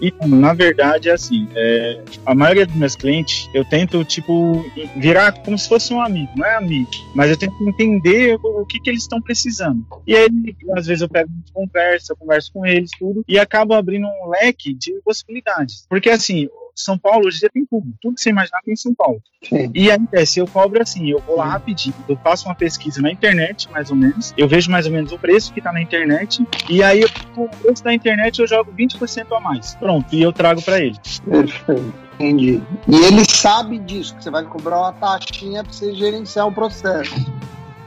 [0.00, 4.64] E, na verdade, é assim, é, a maioria dos meus clientes, eu tento, tipo,
[4.96, 8.66] virar como se fosse um amigo, não é amigo, mas eu tento entender o, o
[8.66, 9.84] que, que eles estão precisando.
[10.06, 10.28] E aí,
[10.76, 14.72] às vezes, eu pego conversa, eu converso com eles, tudo, e acabo abrindo um leque
[14.74, 15.86] de possibilidades.
[15.88, 16.48] Porque, assim,
[16.80, 17.92] São Paulo hoje já tem tudo.
[18.00, 19.22] Tudo que você imaginar tem em São Paulo.
[19.42, 19.70] Sim.
[19.74, 21.50] E aí, se eu cobro assim, eu vou lá Sim.
[21.50, 25.12] rapidinho, eu faço uma pesquisa na internet, mais ou menos, eu vejo mais ou menos
[25.12, 27.04] o preço que tá na internet, e aí
[27.36, 29.74] o preço da internet eu jogo 20% a mais.
[29.76, 30.96] Pronto, e eu trago para ele.
[31.24, 32.10] Perfeito.
[32.14, 32.62] Entendi.
[32.86, 37.14] E ele sabe disso, que você vai cobrar uma taxinha para você gerenciar o processo.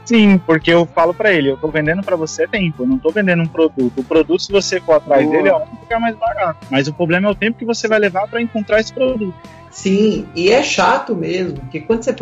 [0.04, 3.10] Sim, porque eu falo para ele, eu tô vendendo para você tempo, eu não tô
[3.10, 4.00] vendendo um produto.
[4.00, 5.36] O produto, se você for atrás Boa.
[5.36, 6.66] dele, é óbvio que ficar mais barato.
[6.70, 9.34] Mas o problema é o tempo que você vai levar para encontrar esse produto.
[9.70, 12.12] Sim, e é chato mesmo, porque quando você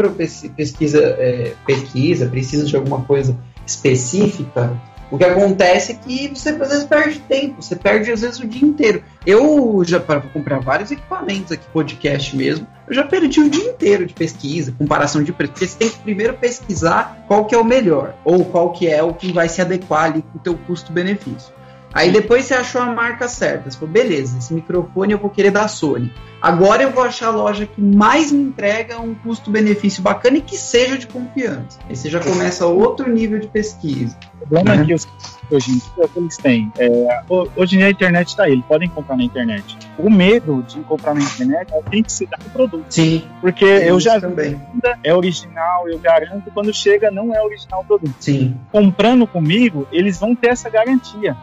[0.57, 4.73] pesquisa, é, pesquisa, precisa de alguma coisa específica,
[5.13, 8.47] o que acontece é que você às vezes perde tempo, você perde às vezes o
[8.47, 9.05] dia inteiro.
[9.27, 14.05] Eu já para comprar vários equipamentos aqui, podcast mesmo, eu já perdi o dia inteiro
[14.05, 17.65] de pesquisa, comparação de preço, porque você tem que primeiro pesquisar qual que é o
[17.65, 21.55] melhor, ou qual que é o que vai se adequar ali com o teu custo-benefício.
[21.93, 23.71] Aí depois você achou a marca certa.
[23.71, 26.13] Você falou, beleza, esse microfone eu vou querer da Sony.
[26.41, 30.57] Agora eu vou achar a loja que mais me entrega um custo-benefício bacana e que
[30.57, 31.79] seja de confiança.
[31.89, 34.19] Aí você já começa outro nível de pesquisa.
[34.35, 34.83] O problema uhum.
[34.83, 35.09] é que os,
[35.49, 36.73] hoje em dia que eles têm.
[36.79, 37.23] É,
[37.57, 39.79] hoje em dia a internet está aí, eles podem comprar na internet.
[39.97, 42.87] O medo de comprar na internet é a autenticidade do produto.
[42.89, 43.25] Sim.
[43.41, 44.61] Porque eu já também.
[45.05, 48.17] é original, eu garanto, quando chega não é original o produto.
[48.19, 48.57] Sim.
[48.73, 51.37] Comprando comigo, eles vão ter essa garantia.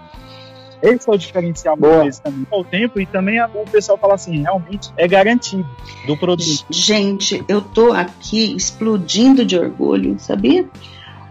[0.82, 2.48] Esse é o diferencial deles também.
[2.52, 5.68] O tempo e também o pessoal fala assim, realmente é garantido
[6.08, 6.66] do produto.
[6.70, 10.66] Gente, eu tô aqui explodindo de orgulho, sabia?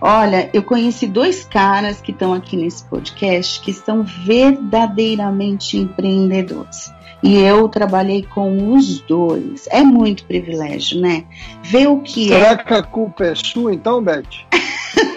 [0.01, 6.93] Olha, eu conheci dois caras que estão aqui nesse podcast que são verdadeiramente empreendedores.
[7.23, 9.67] E eu trabalhei com os dois.
[9.71, 11.25] É muito privilégio, né?
[11.63, 12.49] Ver o que Será é.
[12.51, 14.25] Será que a culpa é sua, então, Beth?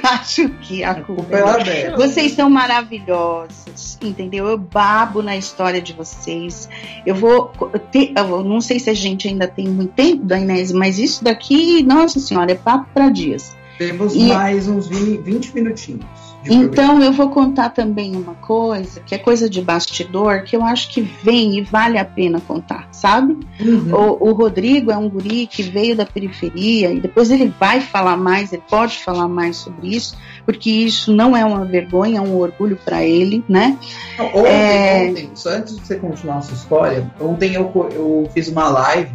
[0.04, 4.48] acho que a culpa é, é Vocês são maravilhosos, entendeu?
[4.48, 6.68] Eu babo na história de vocês.
[7.06, 7.52] Eu vou
[7.92, 11.24] ter, eu não sei se a gente ainda tem muito tempo da Inês, mas isso
[11.24, 13.56] daqui, nossa senhora, é papo para dias.
[13.78, 16.31] Temos e, mais uns 20 minutinhos.
[16.46, 20.90] Então eu vou contar também uma coisa, que é coisa de bastidor, que eu acho
[20.90, 23.38] que vem e vale a pena contar, sabe?
[23.60, 23.94] Uhum.
[23.94, 28.18] O, o, Rodrigo é um guri que veio da periferia e depois ele vai falar
[28.18, 32.36] mais, ele pode falar mais sobre isso, porque isso não é uma vergonha, é um
[32.36, 33.78] orgulho para ele, né?
[34.20, 35.10] Ontem, é...
[35.10, 39.12] ontem, só antes de você continuar a sua história, ontem eu, eu fiz uma live,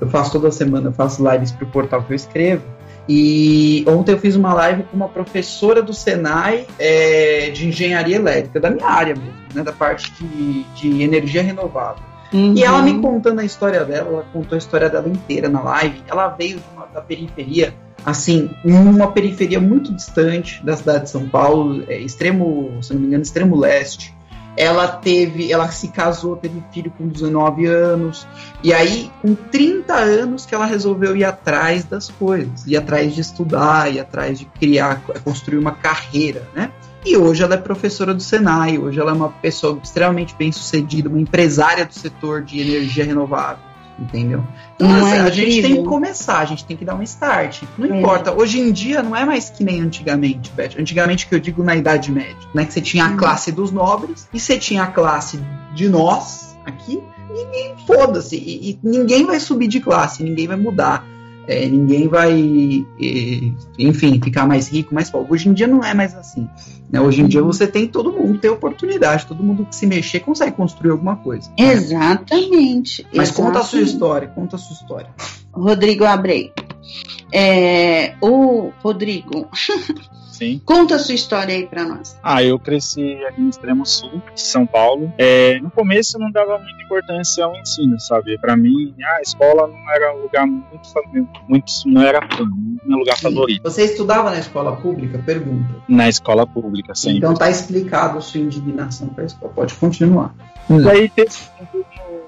[0.00, 2.62] eu faço toda semana, eu faço lives para o portal que eu escrevo,
[3.08, 8.60] e ontem eu fiz uma live com uma professora do Senai é, de engenharia elétrica,
[8.60, 12.04] da minha área mesmo, né, da parte de, de energia renovável.
[12.32, 12.54] Uhum.
[12.56, 16.02] E ela me contando a história dela, ela contou a história dela inteira na live.
[16.08, 17.74] Ela veio uma, da periferia,
[18.06, 23.08] assim, uma periferia muito distante da cidade de São Paulo, é, extremo, se não me
[23.08, 24.14] engano, extremo leste.
[24.56, 28.26] Ela teve, ela se casou, teve filho com 19 anos.
[28.62, 33.20] E aí, com 30 anos que ela resolveu ir atrás das coisas, ir atrás de
[33.20, 36.70] estudar, ir atrás de criar, construir uma carreira, né?
[37.04, 41.18] E hoje ela é professora do Senai, hoje ela é uma pessoa extremamente bem-sucedida, uma
[41.18, 43.71] empresária do setor de energia renovável
[44.02, 44.44] entendeu?
[44.74, 47.62] Então, assim, é a gente tem que começar, a gente tem que dar um start.
[47.78, 47.98] Não é.
[47.98, 50.72] importa, hoje em dia não é mais que nem antigamente, Beth.
[50.78, 52.64] Antigamente que eu digo na Idade Média, né?
[52.64, 53.16] Que você tinha a uhum.
[53.16, 55.40] classe dos nobres e você tinha a classe
[55.74, 58.36] de nós aqui e, e foda-se.
[58.36, 61.06] E, e ninguém vai subir de classe, ninguém vai mudar.
[61.44, 62.86] É, ninguém vai,
[63.76, 65.32] enfim, ficar mais rico, mais pobre.
[65.32, 66.48] Hoje em dia não é mais assim.
[66.92, 67.00] Né?
[67.00, 70.52] Hoje em dia você tem todo mundo tem oportunidade, todo mundo que se mexer consegue
[70.52, 71.50] construir alguma coisa.
[71.58, 71.72] Né?
[71.72, 73.06] Exatamente.
[73.14, 73.34] Mas exatamente.
[73.34, 75.08] conta a sua história, conta a sua história.
[75.50, 76.52] Rodrigo Abrei.
[77.32, 79.48] É, o Rodrigo,
[80.42, 80.60] Sim.
[80.64, 82.18] Conta a sua história aí para nós.
[82.20, 85.12] Ah, eu cresci aqui no extremo sul de São Paulo.
[85.16, 88.36] É, no começo não dava muita importância ao ensino, sabe?
[88.38, 92.18] Para mim, a escola não era um lugar muito, muito não era
[92.84, 93.22] meu lugar Sim.
[93.22, 93.62] favorito.
[93.62, 95.18] Você estudava na escola pública?
[95.24, 95.76] Pergunta.
[95.88, 97.16] Na escola pública, sim.
[97.16, 99.52] Então tá explicado a sua indignação para a escola.
[99.54, 100.34] Pode continuar.
[100.70, 101.30] E aí teve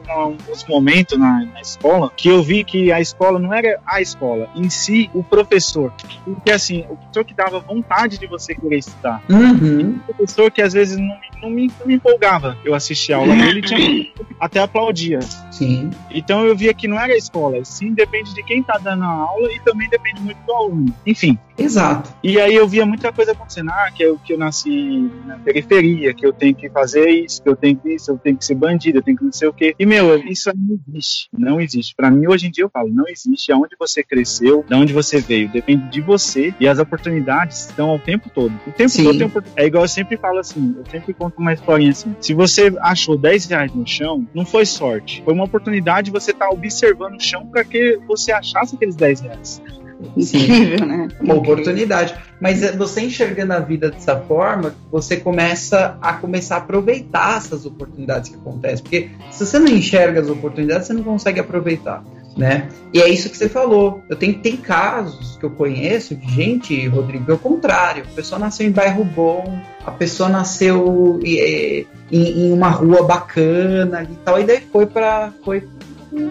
[0.09, 4.49] alguns momentos na, na, escola que eu vi que a escola não era a escola,
[4.55, 5.93] em si o professor.
[6.25, 9.23] Porque assim, o professor que dava vontade de você querer estudar.
[9.29, 10.01] Uhum.
[10.09, 12.57] O professor que às vezes não, não, me, não me empolgava.
[12.65, 15.21] Eu assistia a aula dele e tinha até aplaudia.
[15.51, 15.91] Sim.
[16.11, 19.09] Então eu via que não era a escola, sim depende de quem está dando a
[19.09, 20.95] aula e também depende muito do aluno.
[21.07, 22.13] Enfim, Exato.
[22.23, 26.13] E aí eu via muita coisa acontecendo, ah, que eu, que eu nasci na periferia,
[26.13, 28.55] que eu tenho que fazer isso, que eu tenho que isso, eu tenho que ser
[28.55, 29.75] bandido, eu tenho que não sei o quê.
[29.79, 31.29] E, meu, isso aí não existe.
[31.33, 31.95] Não existe.
[31.95, 33.53] Para mim, hoje em dia, eu falo, não existe.
[33.53, 37.99] Aonde você cresceu, de onde você veio, depende de você e as oportunidades estão ao
[37.99, 38.53] tempo todo.
[38.67, 39.05] O tempo Sim.
[39.05, 39.65] todo tem oportunidade.
[39.65, 42.15] É igual eu sempre falo assim, eu sempre conto uma historinha assim.
[42.21, 45.23] Se você achou 10 reais no chão, não foi sorte.
[45.25, 48.97] Foi uma oportunidade de você estar tá observando o chão para que você achasse aqueles
[48.97, 49.63] 10 reais.
[50.17, 51.09] Incrível, né?
[51.21, 52.15] Uma oportunidade.
[52.41, 57.65] Mas é, você enxergando a vida dessa forma, você começa a começar a aproveitar essas
[57.65, 58.83] oportunidades que acontecem.
[58.83, 62.03] Porque se você não enxerga as oportunidades, você não consegue aproveitar.
[62.37, 62.69] Né?
[62.93, 64.03] E é isso que você falou.
[64.09, 68.05] Eu tenho tem casos que eu conheço de gente, Rodrigo, é o contrário.
[68.11, 74.17] A pessoa nasceu em bairro bom, a pessoa nasceu em, em uma rua bacana e
[74.25, 75.69] tal, e daí foi para foi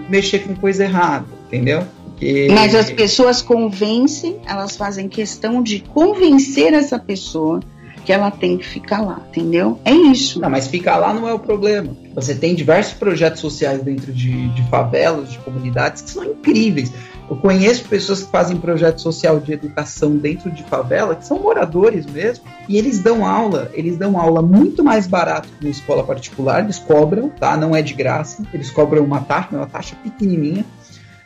[0.10, 1.84] mexer com coisa errada, entendeu?
[2.06, 2.47] Porque...
[2.51, 7.60] Mas as pessoas convencem, elas fazem questão de convencer essa pessoa
[8.04, 9.80] que ela tem que ficar lá, entendeu?
[9.86, 10.39] É isso.
[10.39, 11.95] Não, mas ficar lá não é o problema.
[12.14, 16.91] Você tem diversos projetos sociais dentro de, de favelas, de comunidades, que são incríveis.
[17.30, 22.06] Eu conheço pessoas que fazem projeto social de educação dentro de favela, que são moradores
[22.06, 26.64] mesmo, e eles dão aula, eles dão aula muito mais barato que uma escola particular,
[26.64, 27.56] eles cobram, tá?
[27.56, 30.66] Não é de graça, eles cobram uma taxa, uma taxa pequenininha,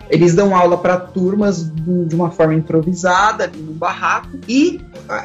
[0.10, 4.82] eles dão aula para turmas de uma forma improvisada, ali no barraco, e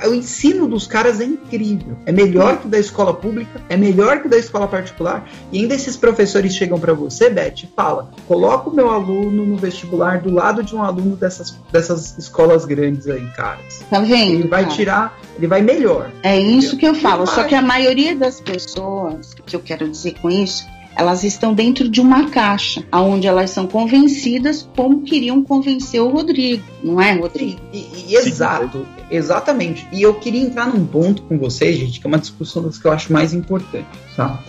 [0.08, 1.96] o ensino dos caras é incrível.
[2.06, 5.96] É melhor que da escola pública, é melhor que da escola particular, e ainda esses
[5.96, 10.62] professores chegam para você, Beth, e fala: coloca o meu aluno no vestibular do lado
[10.62, 13.84] de um aluno dessas, dessas escolas grandes aí, caras.
[13.88, 14.32] Tá vendo?
[14.32, 16.10] Ele vai tirar, ele vai melhor.
[16.22, 17.26] É isso que eu falo.
[17.26, 20.64] Só que a maioria das pessoas, que eu quero dizer com isso,
[20.96, 26.64] elas estão dentro de uma caixa, onde elas são convencidas como queriam convencer o Rodrigo,
[26.82, 27.60] não é, Rodrigo?
[27.72, 29.86] E, e, exato, exatamente.
[29.92, 32.86] E eu queria entrar num ponto com vocês, gente, que é uma discussão das que
[32.86, 33.86] eu acho mais importante,
[34.16, 34.42] tá?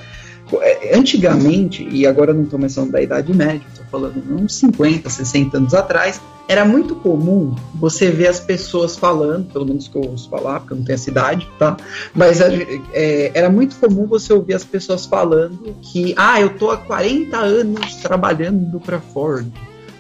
[0.84, 5.58] É, antigamente, e agora não estou mencionando da Idade Média, estou falando uns 50, 60
[5.58, 10.30] anos atrás, era muito comum você ver as pessoas falando, pelo menos que eu ouço
[10.30, 11.78] falar, porque eu não tenho essa idade, tá?
[12.14, 16.78] Mas é, era muito comum você ouvir as pessoas falando que, ah, eu tô há
[16.78, 19.48] 40 anos trabalhando para Ford.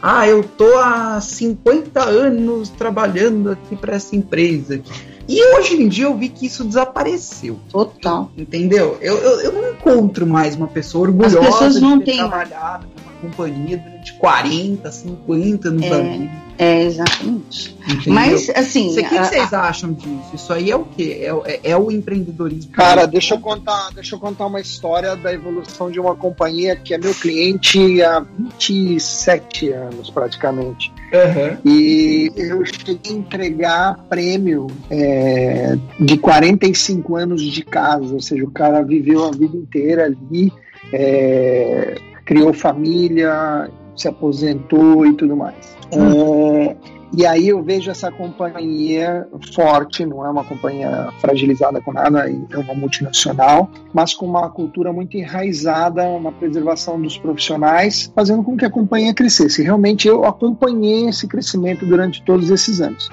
[0.01, 4.81] Ah, eu tô há 50 anos trabalhando aqui para essa empresa.
[5.27, 7.59] E hoje em dia eu vi que isso desapareceu.
[7.69, 8.31] Total.
[8.37, 8.97] Entendeu?
[9.01, 12.87] Eu, eu, eu não encontro mais uma pessoa orgulhosa As pessoas não de ter trabalhado
[12.87, 13.77] numa companhia
[14.23, 16.01] 40, 50 anos é.
[16.01, 16.31] vida.
[16.57, 17.75] É, exatamente.
[17.83, 18.13] Entendeu?
[18.13, 18.91] Mas, assim.
[18.91, 20.29] O que, que, vocês acham disso?
[20.33, 21.23] Isso aí é o quê?
[21.23, 22.71] É, é, é, o empreendedorismo?
[22.71, 26.93] Cara, deixa eu, contar, deixa eu contar uma história da evolução de uma companhia que
[26.93, 30.89] é meu cliente há 27 anos, praticamente.
[31.11, 31.57] Uhum.
[31.69, 38.51] E eu cheguei a entregar prêmio é, de 45 anos de casa, ou seja, o
[38.51, 40.49] cara viveu a vida inteira ali,
[40.93, 45.75] é, criou família, se aposentou e tudo mais.
[45.91, 46.75] É,
[47.15, 52.57] e aí eu vejo essa companhia forte, não é uma companhia fragilizada com nada, é
[52.57, 58.65] uma multinacional, mas com uma cultura muito enraizada, uma preservação dos profissionais, fazendo com que
[58.65, 59.61] a companhia crescesse.
[59.61, 63.07] Realmente eu acompanhei esse crescimento durante todos esses anos.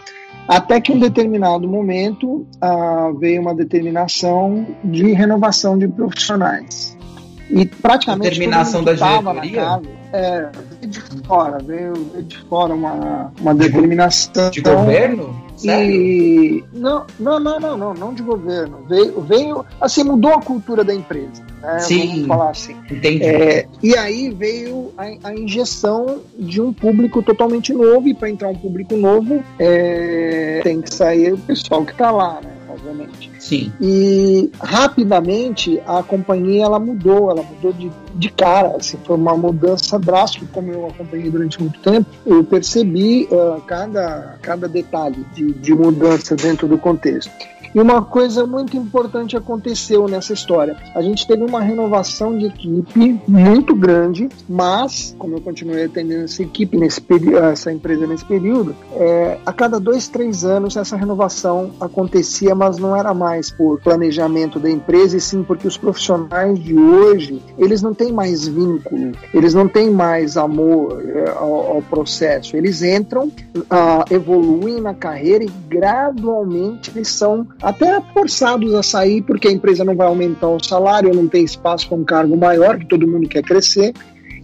[0.49, 6.97] Até que em um determinado momento ah, veio uma determinação de renovação de profissionais.
[7.51, 8.31] E praticamente.
[8.31, 9.61] Determinação da diretoria?
[9.61, 10.49] Casa, é,
[10.87, 14.51] de fora, veio, veio, de fora uma, uma determinação.
[14.51, 15.35] De governo?
[15.57, 15.91] Sério?
[15.91, 18.79] E não, não, não, não, não, não de governo.
[18.89, 21.45] Veio, veio, assim, mudou a cultura da empresa.
[21.61, 21.79] Né?
[21.81, 22.77] Sim, Vamos falar assim.
[22.91, 23.25] Entendi.
[23.25, 28.49] É, e aí veio a, a, injeção de um público totalmente novo, e para entrar
[28.49, 32.51] um público novo, é, tem que sair o pessoal que está lá, né?
[32.71, 33.30] Obviamente.
[33.51, 33.73] Sim.
[33.81, 39.99] E rapidamente a companhia ela mudou, ela mudou de, de cara, assim, foi uma mudança
[39.99, 42.09] drástica, como eu acompanhei durante muito tempo.
[42.25, 47.33] Eu percebi uh, cada, cada detalhe de, de mudança dentro do contexto.
[47.75, 50.77] E uma coisa muito importante aconteceu nessa história.
[50.95, 56.43] A gente teve uma renovação de equipe muito grande, mas, como eu continuei atendendo essa
[56.43, 57.01] equipe, nesse
[57.51, 62.97] essa empresa nesse período, é, a cada dois, três anos essa renovação acontecia, mas não
[62.97, 67.95] era mais por planejamento da empresa, e sim porque os profissionais de hoje, eles não
[67.95, 72.57] têm mais vínculo, eles não têm mais amor é, ao, ao processo.
[72.57, 79.49] Eles entram, uh, evoluem na carreira e gradualmente eles são até forçados a sair porque
[79.49, 82.87] a empresa não vai aumentar o salário, não tem espaço para um cargo maior, que
[82.87, 83.93] todo mundo quer crescer.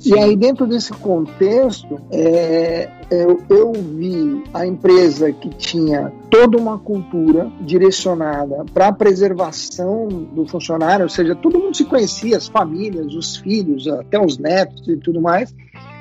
[0.05, 6.79] E aí, dentro desse contexto, é, eu, eu vi a empresa que tinha toda uma
[6.79, 13.14] cultura direcionada para a preservação do funcionário, ou seja, todo mundo se conhecia, as famílias,
[13.14, 15.55] os filhos, até os netos e tudo mais,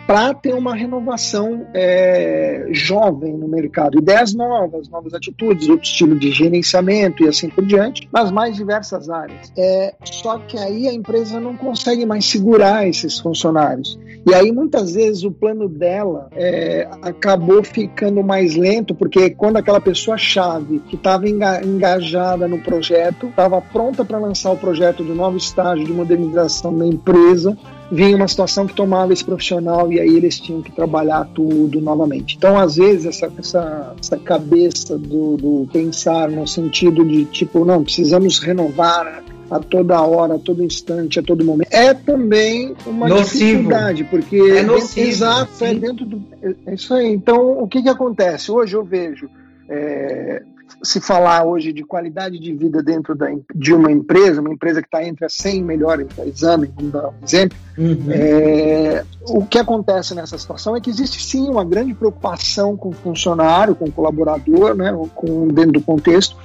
[0.08, 6.32] para ter uma renovação é, jovem no mercado, ideias novas, novas atitudes, outro estilo de
[6.32, 9.52] gerenciamento e assim por diante, nas mais diversas áreas.
[9.58, 14.00] É, só que aí a empresa não consegue mais segurar esses funcionários.
[14.28, 19.82] E aí muitas vezes o plano dela é, acabou ficando mais lento, porque quando aquela
[19.82, 25.86] pessoa-chave que estava engajada no projeto, estava pronta para lançar o projeto do novo estágio
[25.86, 27.58] de modernização da empresa,
[27.92, 32.36] vinha uma situação que tomava esse profissional e aí eles tinham que trabalhar tudo novamente.
[32.36, 37.84] Então, às vezes, essa, essa, essa cabeça do, do pensar no sentido de tipo, não,
[37.84, 41.70] precisamos renovar a toda hora, a todo instante, a todo momento.
[41.72, 43.46] É também uma nocivo.
[43.46, 46.22] dificuldade, porque é nocivo, exato, é dentro do.
[46.66, 47.14] É isso aí.
[47.14, 48.52] Então, o que, que acontece?
[48.52, 49.30] Hoje eu vejo.
[49.70, 50.44] É,
[50.86, 54.88] se falar hoje de qualidade de vida dentro da, de uma empresa, uma empresa que
[54.88, 58.06] está entre as 100 melhores da exame, vamos dar um exemplo, uhum.
[58.10, 62.94] é, o que acontece nessa situação é que existe sim uma grande preocupação com o
[62.94, 66.38] funcionário, com o colaborador, né, com, dentro do contexto,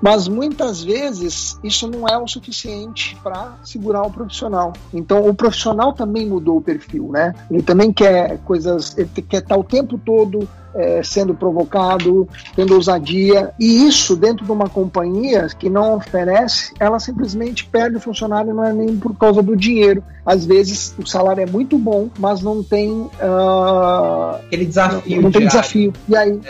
[0.00, 4.72] mas muitas vezes isso não é o suficiente para segurar o profissional.
[4.94, 7.34] Então o profissional também mudou o perfil, né?
[7.50, 13.52] Ele também quer coisas, ele quer estar o tempo todo é, sendo provocado, tendo ousadia.
[13.58, 18.64] E isso, dentro de uma companhia que não oferece, ela simplesmente perde o funcionário, não
[18.64, 20.02] é nem por causa do dinheiro.
[20.24, 22.90] Às vezes o salário é muito bom, mas não tem.
[22.90, 25.16] Uh, Aquele desafio.
[25.16, 25.92] Não, não tem desafio.
[26.08, 26.40] E aí.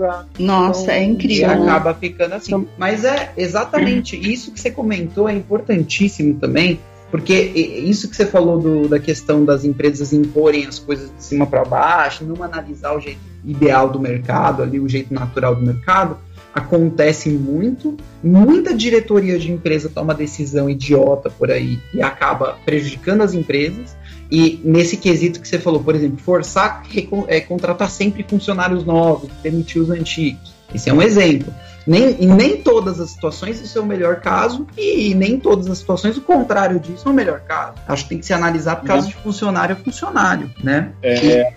[0.00, 0.18] É.
[0.38, 1.50] Nossa, então, é incrível.
[1.50, 2.46] Acaba ficando assim.
[2.48, 6.80] Então, mas é exatamente isso que você comentou, é importantíssimo também
[7.10, 11.46] porque isso que você falou do, da questão das empresas imporem as coisas de cima
[11.46, 16.18] para baixo, não analisar o jeito ideal do mercado, ali o jeito natural do mercado,
[16.54, 17.96] acontece muito.
[18.22, 23.96] Muita diretoria de empresa toma decisão idiota por aí e acaba prejudicando as empresas.
[24.30, 26.82] E nesse quesito que você falou, por exemplo, forçar
[27.28, 30.52] é, contratar sempre funcionários novos, demitir os antigos.
[30.74, 31.52] Esse é um exemplo.
[31.88, 35.68] Nem, em nem todas as situações isso é o melhor caso, e nem em todas
[35.68, 37.78] as situações o contrário disso é o melhor caso.
[37.88, 39.12] Acho que tem que se analisar por causa uhum.
[39.12, 40.92] de funcionário a funcionário, né?
[41.02, 41.50] É,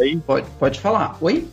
[0.00, 1.18] aí, pode, pode falar.
[1.20, 1.46] Oi?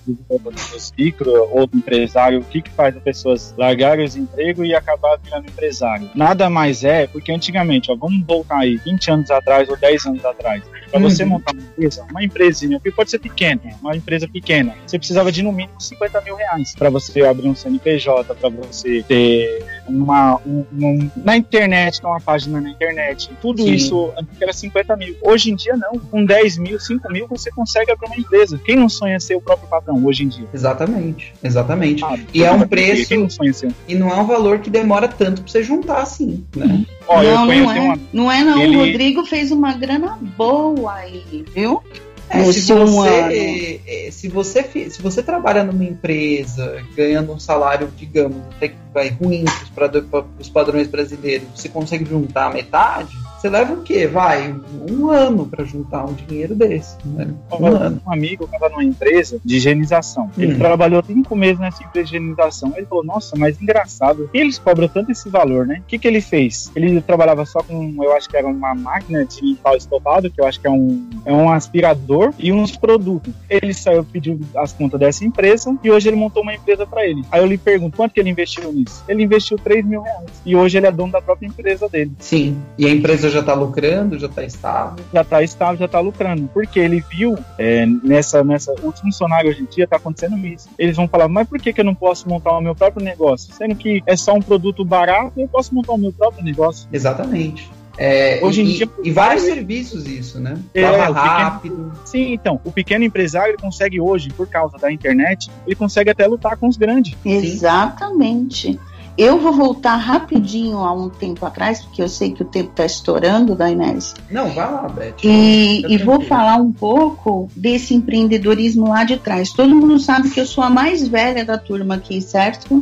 [0.74, 5.18] Os micro ou empresário, o que, que faz as pessoas largarem os empregos e acabar
[5.22, 6.10] virando empresário?
[6.16, 10.24] Nada mais é, porque antigamente, ó, vamos voltar aí 20 anos atrás ou 10 anos
[10.24, 11.10] atrás, para uhum.
[11.10, 15.30] você montar uma empresa, uma empresinha, que pode ser pequena, uma empresa pequena, você precisava
[15.30, 20.40] de no mínimo 50 mil reais para você abrir um CNPJ, para você ter uma,
[20.46, 23.30] um, um, na internet, ter uma página na internet.
[23.42, 23.74] Tudo Sim.
[23.74, 25.16] isso era 50 mil.
[25.22, 26.00] Hoje em dia, não.
[26.00, 28.60] Com 10 mil, 5 mil, você consegue abrir uma empresa.
[28.64, 30.48] Quem não sonha ser o próprio patrão hoje em dia?
[30.54, 32.04] Exatamente, exatamente.
[32.04, 33.08] Ah, e é um preço.
[33.08, 33.72] Quem não sonha ser?
[33.88, 36.86] E não é um valor que demora tanto para você juntar assim, né?
[37.08, 37.80] não, não é.
[37.80, 38.00] Uma...
[38.14, 38.62] Não é, não.
[38.62, 38.78] Ele...
[38.78, 41.84] O Rodrigo fez uma grana boa aí, viu?
[42.30, 48.38] É, se, você, é, se, você, se você trabalha numa empresa ganhando um salário, digamos,
[48.56, 49.92] até que vai ruim para
[50.40, 54.06] os padrões brasileiros, você consegue juntar metade, você leva o quê?
[54.06, 54.54] Vai,
[54.90, 56.98] um ano para juntar um dinheiro desse.
[57.06, 57.34] Né?
[57.52, 58.02] Um, ano.
[58.06, 60.30] um amigo estava numa empresa de higienização.
[60.38, 60.58] Ele hum.
[60.58, 62.74] trabalhou cinco meses nessa empresa de higienização.
[62.76, 64.30] Ele falou, nossa, mas engraçado.
[64.34, 65.80] E eles cobram tanto esse valor, né?
[65.80, 66.70] O que, que ele fez?
[66.76, 70.42] Ele trabalhava só com, eu acho que era uma máquina de limpar o estofado, que
[70.42, 73.34] eu acho que é um, é um aspirador, e uns produtos.
[73.50, 77.24] Ele saiu, pediu as contas dessa empresa, e hoje ele montou uma empresa para ele.
[77.32, 79.02] Aí eu lhe pergunto, quanto que ele investiu nisso?
[79.08, 80.30] Ele investiu 3 mil reais.
[80.46, 82.12] E hoje ele é dono da própria empresa dele.
[82.20, 85.04] Sim, e a empresa já está lucrando, já está estável.
[85.14, 86.50] Já está estável, já está lucrando.
[86.54, 88.74] Porque ele viu é, nessa, nessa.
[88.84, 90.70] Os funcionários hoje em dia está acontecendo isso.
[90.78, 93.54] Eles vão falar, mas por que, que eu não posso montar o meu próprio negócio?
[93.54, 96.88] Sendo que é só um produto barato, eu posso montar o meu próprio negócio.
[96.92, 97.70] Exatamente.
[98.00, 98.90] É, Hoje em e, dia.
[99.04, 100.58] E vários serviços, isso, né?
[100.74, 101.76] É, rápido.
[101.76, 102.62] Pequeno, sim, então.
[102.64, 106.70] O pequeno empresário ele consegue hoje, por causa da internet, ele consegue até lutar com
[106.70, 107.18] os grandes.
[107.26, 108.80] Exatamente.
[109.20, 112.86] Eu vou voltar rapidinho a um tempo atrás, porque eu sei que o tempo está
[112.86, 114.14] estourando, da Inés.
[114.32, 115.16] Não, vai lá, Beth.
[115.22, 119.52] E, e vou falar um pouco desse empreendedorismo lá de trás.
[119.52, 122.82] Todo mundo sabe que eu sou a mais velha da turma aqui, certo?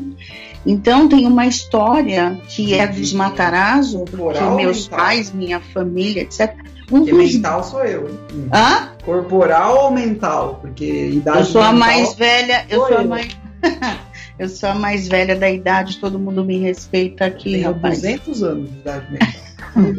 [0.64, 4.16] Então tem uma história que é dos Matarazzo, que
[4.56, 5.00] meus mental.
[5.00, 6.54] pais, minha família, etc.
[6.92, 7.34] Um dos...
[7.34, 8.16] mental sou eu.
[8.54, 8.90] Hã?
[9.04, 10.60] Corporal ou mental?
[10.62, 13.36] Porque idade Eu sou a mais velha, eu sou, sou a mais
[14.40, 17.54] Eu sou a mais velha da idade, todo mundo me respeita aqui.
[17.54, 18.02] Tem rapaz.
[18.02, 19.96] 200 anos de idade mesmo.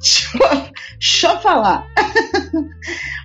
[0.00, 1.86] deixa, eu, Deixa eu falar.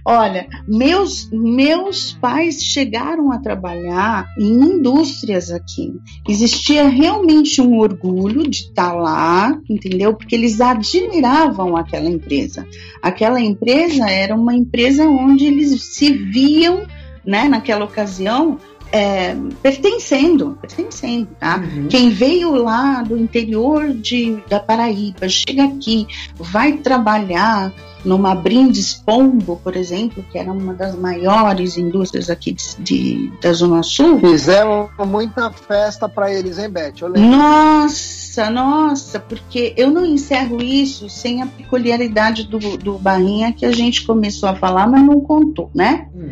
[0.04, 5.94] Olha, meus, meus pais chegaram a trabalhar em indústrias aqui.
[6.28, 10.14] Existia realmente um orgulho de estar lá, entendeu?
[10.14, 12.68] Porque eles admiravam aquela empresa.
[13.02, 16.86] Aquela empresa era uma empresa onde eles se viam,
[17.26, 18.58] né, naquela ocasião,
[18.92, 21.58] é, pertencendo, pertencendo, tá?
[21.58, 21.88] Uhum.
[21.88, 27.72] Quem veio lá do interior de, da Paraíba, chega aqui, vai trabalhar
[28.04, 33.52] numa Brindes Pombo, por exemplo, que era uma das maiores indústrias aqui de, de da
[33.52, 34.20] Zona Sul.
[34.20, 36.94] Fizeram muita festa para eles, hein, Beth?
[37.18, 43.72] Nossa, nossa, porque eu não encerro isso sem a peculiaridade do, do Barrinha que a
[43.72, 46.08] gente começou a falar, mas não contou, né?
[46.16, 46.30] Hum.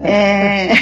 [0.00, 0.74] É...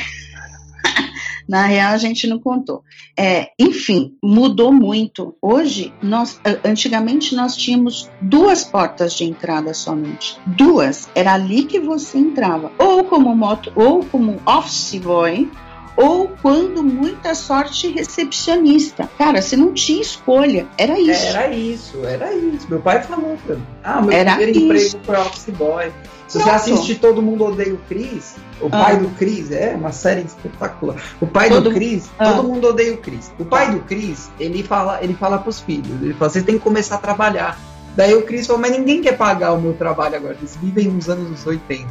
[1.48, 2.82] Na real, a gente não contou.
[3.16, 5.34] É, enfim, mudou muito.
[5.40, 10.38] Hoje, nós, antigamente, nós tínhamos duas portas de entrada somente.
[10.46, 11.08] Duas.
[11.14, 12.72] Era ali que você entrava.
[12.78, 15.50] Ou como moto, ou como office boy,
[15.96, 19.08] ou quando muita sorte recepcionista.
[19.16, 21.26] Cara, você não tinha escolha, era isso.
[21.26, 22.66] Era isso, era isso.
[22.68, 23.66] Meu pai falou pra mim.
[23.82, 24.96] Ah, meu era primeiro isso.
[24.96, 25.92] emprego foi office boy.
[26.26, 28.70] Se você assiste Todo Mundo Odeia o Chris, o ah.
[28.70, 30.96] pai do Chris, é uma série espetacular.
[31.20, 32.32] O pai todo, do Chris, ah.
[32.32, 33.30] todo mundo odeia o Chris.
[33.38, 36.64] O pai do Chris, ele fala, ele fala pros filhos, ele fala, vocês têm que
[36.64, 37.58] começar a trabalhar.
[37.94, 41.08] Daí o Chris falou, mas ninguém quer pagar o meu trabalho agora, eles vivem nos
[41.08, 41.86] anos 80.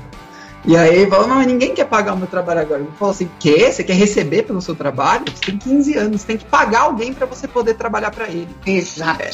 [0.66, 2.82] E aí ele falou, não, ninguém quer pagar o meu trabalho agora.
[2.82, 3.72] Ele falou assim, quê?
[3.72, 5.26] Você quer receber pelo seu trabalho?
[5.34, 8.48] Você tem 15 anos, você tem que pagar alguém para você poder trabalhar para ele.
[8.66, 9.22] Exato.
[9.22, 9.32] É.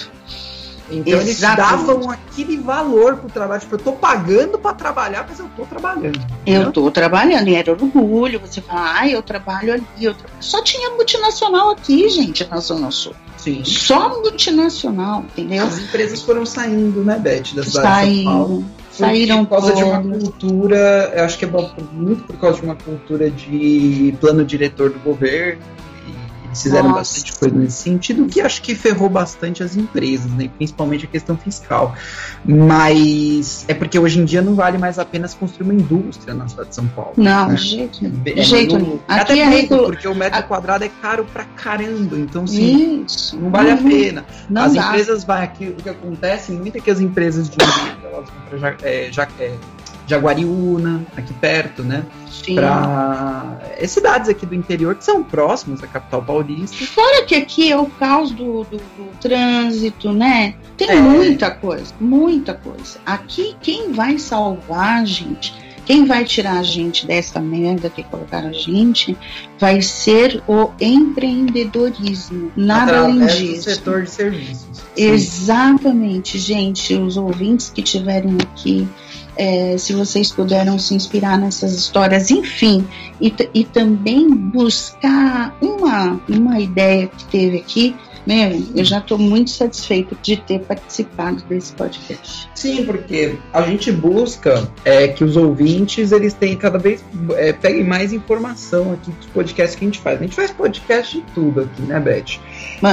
[0.91, 1.27] Então Exatamente.
[1.27, 3.61] eles davam aquele valor pro trabalho.
[3.61, 6.19] Tipo, eu tô pagando para trabalhar, mas eu tô trabalhando.
[6.45, 6.71] Eu né?
[6.71, 8.39] tô trabalhando, e era orgulho.
[8.39, 9.86] Você fala, ah, eu trabalho ali.
[10.01, 10.27] Eu tra...
[10.39, 13.13] Só tinha multinacional aqui, gente, na Zona Sul.
[13.38, 13.63] Sim.
[13.63, 15.65] Só multinacional, entendeu?
[15.65, 18.17] As empresas foram saindo, né, Beth, da cidade Saindo.
[18.17, 18.65] de São Paulo.
[19.00, 21.50] Saíram por causa de uma cultura, eu acho que é
[21.93, 25.62] muito por causa de uma cultura de plano diretor do governo,
[26.50, 27.00] eles fizeram Nossa.
[27.00, 30.50] bastante coisa nesse sentido, que acho que ferrou bastante as empresas, né?
[30.58, 31.95] principalmente a questão fiscal.
[32.43, 36.47] Mas é porque hoje em dia não vale mais a pena construir uma indústria na
[36.47, 37.14] cidade de São Paulo.
[37.16, 37.58] Não, né?
[37.58, 39.00] jeito, é, jeito nenhum.
[39.08, 40.43] Até é porque o metro a...
[40.43, 42.18] quadrado é caro pra caramba.
[42.18, 43.38] Então, sim, Isso.
[43.38, 43.76] não vale uhum.
[43.76, 44.26] a pena.
[44.50, 44.88] Não as dá.
[44.88, 48.76] empresas vai aqui, o que acontece, muito é que as empresas de elas vão pra,
[48.82, 49.54] é, já, é,
[50.10, 52.03] Jaguariúna, aqui perto, né?
[52.55, 56.84] Para é, cidades aqui do interior que são próximas à capital paulista.
[56.88, 60.55] Fora que aqui é o caos do, do, do trânsito, né?
[60.76, 60.95] Tem é.
[60.95, 62.97] muita coisa, muita coisa.
[63.05, 65.53] Aqui quem vai salvar a gente,
[65.86, 69.16] quem vai tirar a gente dessa merda que colocaram a gente,
[69.60, 72.51] vai ser o empreendedorismo.
[72.55, 73.70] Nada além disso.
[73.70, 74.82] Do setor de serviços.
[74.97, 76.95] Exatamente, gente.
[76.95, 78.88] Os ouvintes que tiverem aqui
[79.39, 82.85] é, se vocês puderam se inspirar nessas histórias, enfim,
[83.21, 87.95] e, e também buscar uma, uma ideia que teve aqui.
[88.27, 92.49] Meu, eu já estou muito satisfeito de ter participado desse podcast.
[92.53, 97.03] Sim, porque a gente busca é, que os ouvintes eles tenham cada vez
[97.37, 100.19] é, peguem mais informação aqui dos podcasts que a gente faz.
[100.19, 102.39] A gente faz podcast de tudo aqui, né, Beth?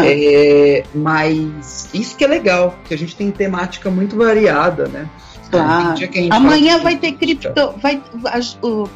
[0.06, 5.10] É, mas isso que é legal, que a gente tem temática muito variada, né?
[5.50, 5.94] Claro.
[6.30, 7.48] Amanhã vai ter cripto.
[7.80, 8.02] Vai,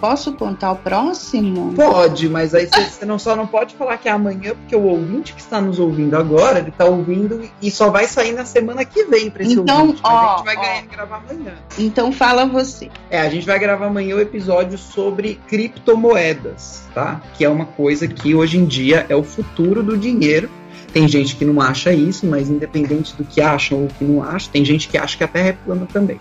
[0.01, 1.73] posso contar o próximo?
[1.75, 5.33] Pode, mas aí você não só não pode falar que é amanhã, porque o ouvinte
[5.33, 9.05] que está nos ouvindo agora, ele está ouvindo e só vai sair na semana que
[9.05, 10.01] vem para esse então, ouvinte.
[10.05, 11.53] Ó, a gente vai ganhar, gravar amanhã.
[11.79, 12.91] Então fala você.
[13.11, 17.21] É, a gente vai gravar amanhã o episódio sobre criptomoedas, tá?
[17.35, 20.51] Que é uma coisa que hoje em dia é o futuro do dinheiro.
[20.93, 24.51] Tem gente que não acha isso, mas independente do que acham ou que não acham,
[24.53, 26.19] tem gente que acha que a Terra é plana também.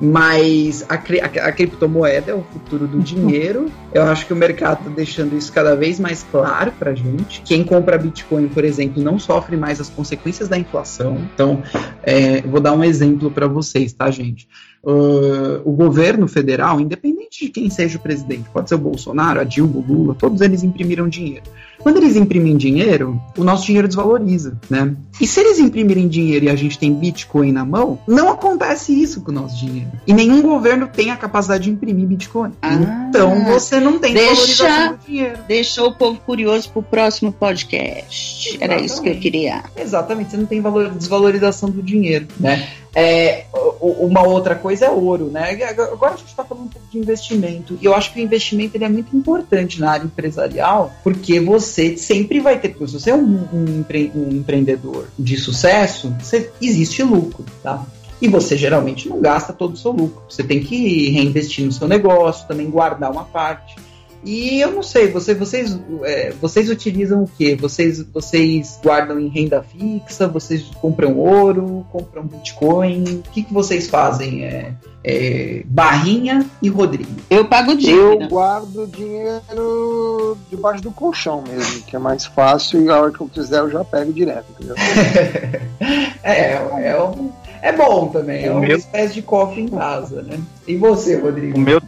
[0.00, 3.70] Mas a, a, a, criptomoeda é o futuro do dinheiro.
[3.92, 7.42] Eu acho que o mercado está deixando isso cada vez mais claro para gente.
[7.42, 11.18] Quem compra Bitcoin, por exemplo, não sofre mais as consequências da inflação.
[11.34, 11.62] Então,
[12.02, 14.48] é, vou dar um exemplo para vocês, tá, gente?
[14.84, 19.44] Uh, o governo federal, independente de quem seja o presidente, pode ser o Bolsonaro, a
[19.44, 21.42] Dilma, o Lula, todos eles imprimiram dinheiro.
[21.78, 24.94] Quando eles imprimem dinheiro, o nosso dinheiro desvaloriza, né?
[25.20, 29.20] E se eles imprimirem dinheiro e a gente tem Bitcoin na mão, não acontece isso
[29.20, 29.90] com o nosso dinheiro.
[30.06, 32.52] E nenhum governo tem a capacidade de imprimir Bitcoin.
[32.62, 32.74] Ah,
[33.08, 35.38] então você não tem deixa, valorização do dinheiro.
[35.48, 38.48] Deixou o povo curioso pro próximo podcast.
[38.48, 38.64] Exatamente.
[38.64, 39.64] Era isso que eu queria.
[39.76, 42.68] Exatamente, você não tem valor, desvalorização do dinheiro, né?
[43.00, 43.44] É,
[43.80, 45.56] uma outra coisa é ouro, né?
[45.92, 47.78] Agora a gente está falando um pouco de investimento.
[47.80, 51.96] E eu acho que o investimento ele é muito importante na área empresarial, porque você
[51.96, 52.74] sempre vai ter.
[52.76, 57.86] Se você é um, um, empre, um empreendedor de sucesso, você, existe lucro, tá?
[58.20, 60.20] E você geralmente não gasta todo o seu lucro.
[60.28, 63.76] Você tem que reinvestir no seu negócio, também guardar uma parte.
[64.24, 67.56] E eu não sei, você, vocês, é, vocês utilizam o quê?
[67.56, 70.26] Vocês, vocês guardam em renda fixa?
[70.26, 71.86] Vocês compram ouro?
[71.90, 73.04] Compram Bitcoin?
[73.04, 74.44] O que, que vocês fazem?
[74.44, 77.10] É, é, Barrinha e Rodrigo.
[77.30, 78.22] Eu pago dinheiro.
[78.22, 83.20] Eu guardo dinheiro debaixo do colchão mesmo, que é mais fácil e a hora que
[83.20, 84.46] eu quiser eu já pego direto.
[86.22, 87.30] é, é um
[87.62, 88.76] é bom também, é uma meu...
[88.76, 90.38] espécie de cofre em casa, né?
[90.66, 91.56] E você, Rodrigo?
[91.56, 91.80] O meu,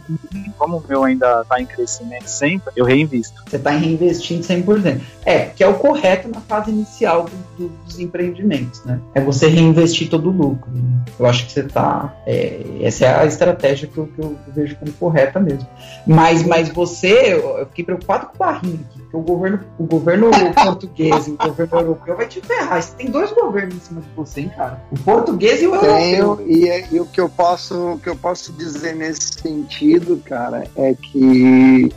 [0.57, 3.43] como o meu ainda está em crescimento sempre, eu reinvisto.
[3.47, 5.01] Você está reinvestindo 100%.
[5.23, 8.99] É, que é o correto na fase inicial do, do, dos empreendimentos, né?
[9.13, 10.71] É você reinvestir todo o lucro.
[10.71, 11.03] Né?
[11.19, 12.13] Eu acho que você está...
[12.25, 15.67] É, essa é a estratégia que eu, que eu, vejo como correta mesmo.
[16.05, 17.33] Mas, mas você...
[17.33, 21.37] Eu fiquei preocupado com o barrinho aqui, porque o governo, o governo português e o
[21.37, 22.81] governo europeu vai te ferrar.
[22.81, 24.81] Você tem dois governos em cima de você, hein, cara?
[24.91, 26.37] O português e o europeu.
[26.37, 30.63] Tenho, e, e o que eu posso, o que eu posso dizer nesse sentido, cara,
[30.75, 31.93] é que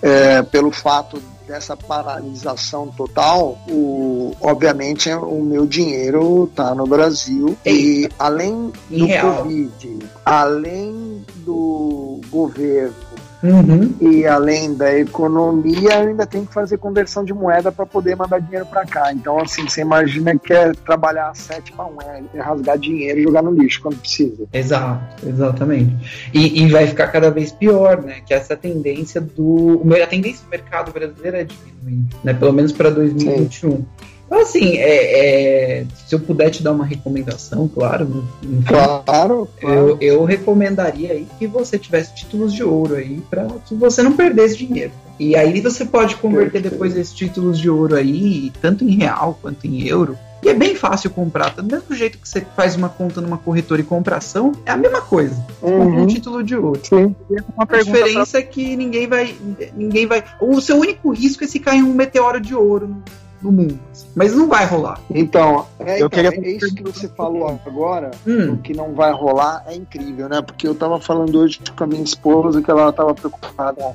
[0.00, 7.80] é, pelo fato dessa paralisação total, o, obviamente o meu dinheiro está no Brasil Eita.
[7.80, 9.36] e além do Real.
[9.36, 13.07] Covid, além do governo
[13.42, 13.94] Uhum.
[14.00, 18.66] E além da economia, ainda tem que fazer conversão de moeda para poder mandar dinheiro
[18.66, 19.12] para cá.
[19.12, 23.42] Então, assim, você imagina que é trabalhar a sétima moeda, é rasgar dinheiro e jogar
[23.42, 24.44] no lixo quando precisa.
[24.52, 26.30] Exato, exatamente.
[26.34, 28.16] E, e vai ficar cada vez pior, né?
[28.26, 29.82] Que essa tendência do.
[30.02, 32.34] A tendência do mercado brasileiro é diminuir, né?
[32.34, 33.70] Pelo menos para 2021.
[33.70, 33.86] Sim.
[34.28, 38.28] Então, assim, é, é, se eu puder te dar uma recomendação, claro.
[38.42, 39.48] Enfim, claro, claro.
[39.62, 44.12] Eu, eu recomendaria aí que você tivesse títulos de ouro aí para que você não
[44.12, 44.92] perdesse dinheiro.
[45.18, 49.66] E aí você pode converter depois esses títulos de ouro aí, tanto em real quanto
[49.66, 50.16] em euro.
[50.42, 51.54] E é bem fácil comprar.
[51.54, 54.76] Do mesmo jeito que você faz uma conta numa corretora e compra ação, é a
[54.76, 55.34] mesma coisa.
[55.62, 56.02] Uhum.
[56.02, 56.80] um título de ouro.
[56.84, 57.16] Sim.
[57.56, 58.40] Uma a diferença pra...
[58.40, 59.34] é que ninguém vai.
[59.74, 60.22] Ninguém vai.
[60.38, 63.02] O seu único risco é se cair um meteoro de ouro
[63.42, 63.78] no mundo.
[64.14, 65.00] Mas não vai rolar.
[65.10, 66.30] Então, é, então, queria...
[66.30, 68.54] é isso que você falou agora, hum.
[68.54, 70.42] o que não vai rolar é incrível, né?
[70.42, 73.94] Porque eu tava falando hoje com a minha esposa que ela tava preocupada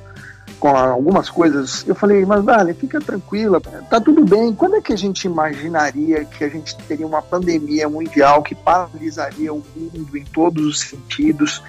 [0.64, 1.86] com algumas coisas.
[1.86, 4.54] Eu falei, mas Dali, fica tranquila, tá tudo bem.
[4.54, 9.54] Quando é que a gente imaginaria que a gente teria uma pandemia mundial que paralisaria
[9.54, 11.62] o mundo em todos os sentidos?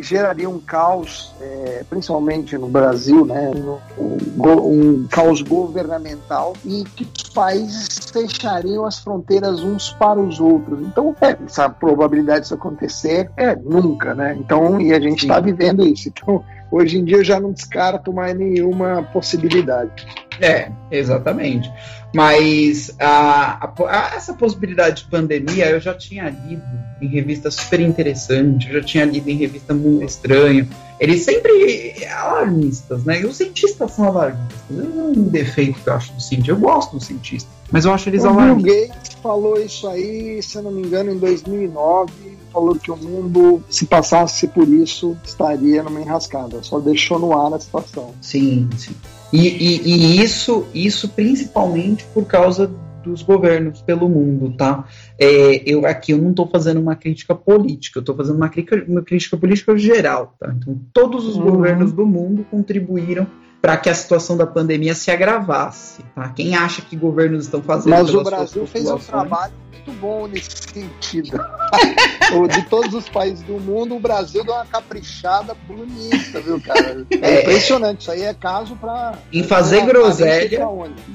[0.00, 3.50] Geraria um caos, é, principalmente no Brasil, né,
[3.98, 10.80] um, um, caos governamental e que os países fechariam as fronteiras uns para os outros.
[10.86, 14.36] Então, é, essa probabilidade disso acontecer é nunca, né?
[14.38, 16.08] Então, e a gente está vivendo isso.
[16.08, 20.06] Então, hoje em dia eu já não descarto mais nenhuma possibilidade.
[20.42, 21.72] É, exatamente.
[22.12, 26.62] Mas a, a, a, essa possibilidade de pandemia eu já tinha lido
[27.00, 30.68] em revista super interessante, eu já tinha lido em revista Mundo Estranho.
[31.00, 33.20] Eles sempre alarmistas, né?
[33.20, 34.60] E os cientistas são alarmistas.
[34.70, 36.52] É um defeito que eu acho do cientista.
[36.52, 38.72] Eu gosto dos cientistas, mas eu acho eles o alarmistas.
[38.72, 42.12] Bill Gates falou isso aí, se eu não me engano, em 2009.
[42.52, 46.62] Falou que o mundo, se passasse por isso, estaria numa enrascada.
[46.62, 48.12] Só deixou no ar a situação.
[48.20, 48.94] Sim, sim.
[49.32, 52.70] E, e, e, isso, isso principalmente por causa
[53.02, 54.84] dos governos pelo mundo, tá?
[55.18, 58.84] É, eu aqui eu não estou fazendo uma crítica política, eu estou fazendo uma crítica,
[58.86, 60.54] uma crítica política geral, tá?
[60.56, 61.50] Então todos os uhum.
[61.50, 63.26] governos do mundo contribuíram
[63.60, 66.02] para que a situação da pandemia se agravasse.
[66.16, 66.28] Tá?
[66.30, 69.52] Quem acha que governos estão fazendo Mas o Brasil fez um trabalho
[69.86, 71.38] muito bom nesse sentido.
[72.48, 77.04] de todos os países do mundo, o Brasil deu uma caprichada bonita, viu, cara?
[77.10, 78.02] É, é impressionante.
[78.02, 79.18] Isso aí é caso para.
[79.32, 80.66] Em fazer groselha.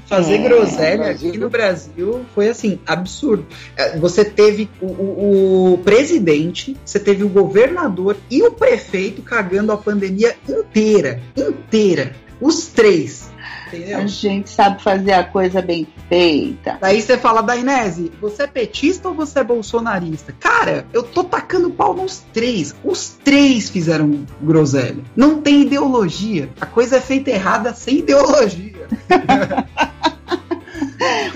[0.05, 3.45] Fazer é, groselha aqui no Brasil foi assim, absurdo.
[3.75, 9.71] É, você teve o, o, o presidente, você teve o governador e o prefeito cagando
[9.71, 11.21] a pandemia inteira.
[11.35, 12.15] Inteira.
[12.39, 13.31] Os três.
[13.67, 13.97] Entendeu?
[13.97, 16.77] A gente sabe fazer a coisa bem feita.
[16.79, 20.33] Daí você fala da Inês, você é petista ou você é bolsonarista?
[20.39, 22.75] Cara, eu tô tacando pau nos três.
[22.83, 25.03] Os três fizeram groselha.
[25.15, 26.49] Não tem ideologia.
[26.59, 28.87] A coisa é feita errada sem ideologia.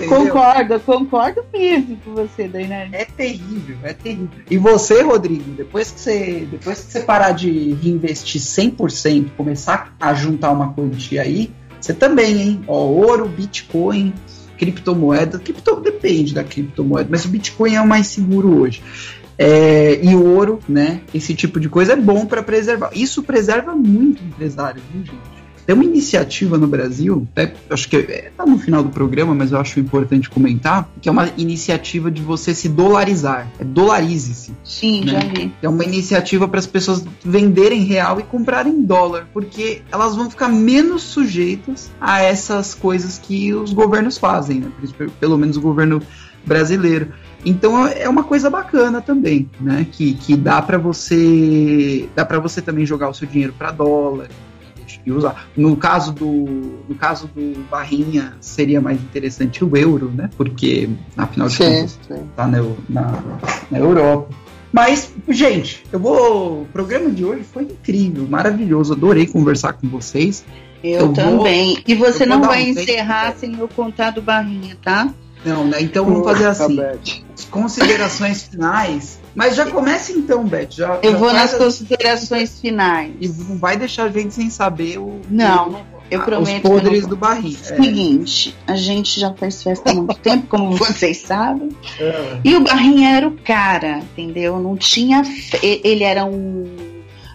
[0.08, 2.94] concordo, concordo mesmo com você, Dainese.
[2.94, 4.28] É terrível, é terrível.
[4.50, 10.14] E você, Rodrigo, depois que você, depois que você parar de reinvestir 100%, começar a
[10.14, 11.50] juntar uma quantia aí,
[11.86, 12.64] você também, hein?
[12.66, 14.12] Ó, ouro, Bitcoin,
[14.56, 15.38] criptomoeda.
[15.38, 18.82] Cripto, depende da criptomoeda, mas o Bitcoin é o mais seguro hoje.
[19.36, 21.00] É, e ouro, né?
[21.12, 22.90] Esse tipo de coisa é bom para preservar.
[22.94, 25.31] Isso preserva muito o empresário, viu, gente?
[25.66, 29.58] Tem uma iniciativa no Brasil, até, acho que está no final do programa, mas eu
[29.58, 33.48] acho importante comentar, que é uma iniciativa de você se dolarizar.
[33.58, 34.52] É dolarize-se.
[34.64, 35.12] Sim, né?
[35.12, 35.52] já vi.
[35.62, 40.48] É uma iniciativa para as pessoas venderem real e comprarem dólar, porque elas vão ficar
[40.48, 44.70] menos sujeitas a essas coisas que os governos fazem, né?
[45.20, 46.02] Pelo menos o governo
[46.44, 47.12] brasileiro.
[47.44, 49.86] Então é uma coisa bacana também, né?
[49.90, 54.28] Que, que dá para você dá para você também jogar o seu dinheiro para dólar
[55.04, 55.48] e usar.
[55.56, 56.26] No caso do
[56.88, 60.30] no caso do Barrinha seria mais interessante o euro, né?
[60.36, 63.22] Porque afinal de contas está na, na,
[63.70, 64.28] na Europa.
[64.72, 66.62] Mas, gente, eu vou.
[66.62, 68.94] O programa de hoje foi incrível, maravilhoso.
[68.94, 70.44] Adorei conversar com vocês.
[70.82, 71.74] Eu, eu também.
[71.74, 75.12] Vou, e você não vai um encerrar sem eu contar do Barrinha, tá?
[75.44, 75.82] Não, né?
[75.82, 76.78] Então vamos fazer assim.
[77.50, 79.20] Considerações finais.
[79.34, 80.68] Mas já comece então, Beth.
[80.70, 83.12] Já, eu já vou nas considerações finais.
[83.20, 85.20] E não vai deixar a gente sem saber o.
[85.30, 85.80] Não.
[86.10, 86.64] Eu prometo.
[86.64, 87.56] Os podres do barril.
[87.58, 87.76] É.
[87.76, 91.70] Seguinte, a gente já faz festa há muito tempo, como vocês sabem.
[91.98, 92.38] É.
[92.44, 94.58] E o barrinho era o cara, entendeu?
[94.60, 95.22] Não tinha.
[95.62, 96.91] Ele era um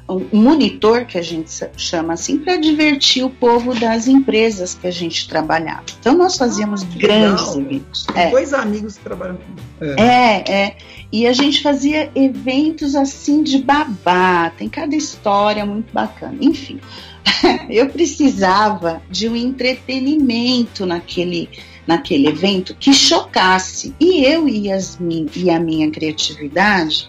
[0.10, 4.91] um monitor que a gente chama assim para divertir o povo das empresas que a
[4.91, 5.84] gente trabalhava.
[5.99, 7.62] Então nós fazíamos ah, grandes legal.
[7.62, 8.08] eventos.
[8.16, 8.30] É.
[8.30, 9.62] Dois amigos que trabalham comigo.
[9.99, 10.01] É.
[10.01, 10.78] é, é.
[11.12, 14.49] E a gente fazia eventos assim de babá.
[14.58, 16.38] Tem cada história muito bacana.
[16.39, 16.80] Enfim,
[17.70, 21.49] eu precisava de um entretenimento naquele
[21.86, 23.95] naquele evento que chocasse.
[23.97, 27.08] E eu e, Yasmin, e a minha criatividade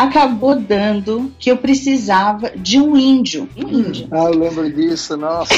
[0.00, 3.48] acabou dando que eu precisava de um índio.
[3.56, 4.08] Um índio.
[4.10, 5.54] Ah, eu lembro disso, nossa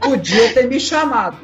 [0.00, 1.38] Podia ter me chamado.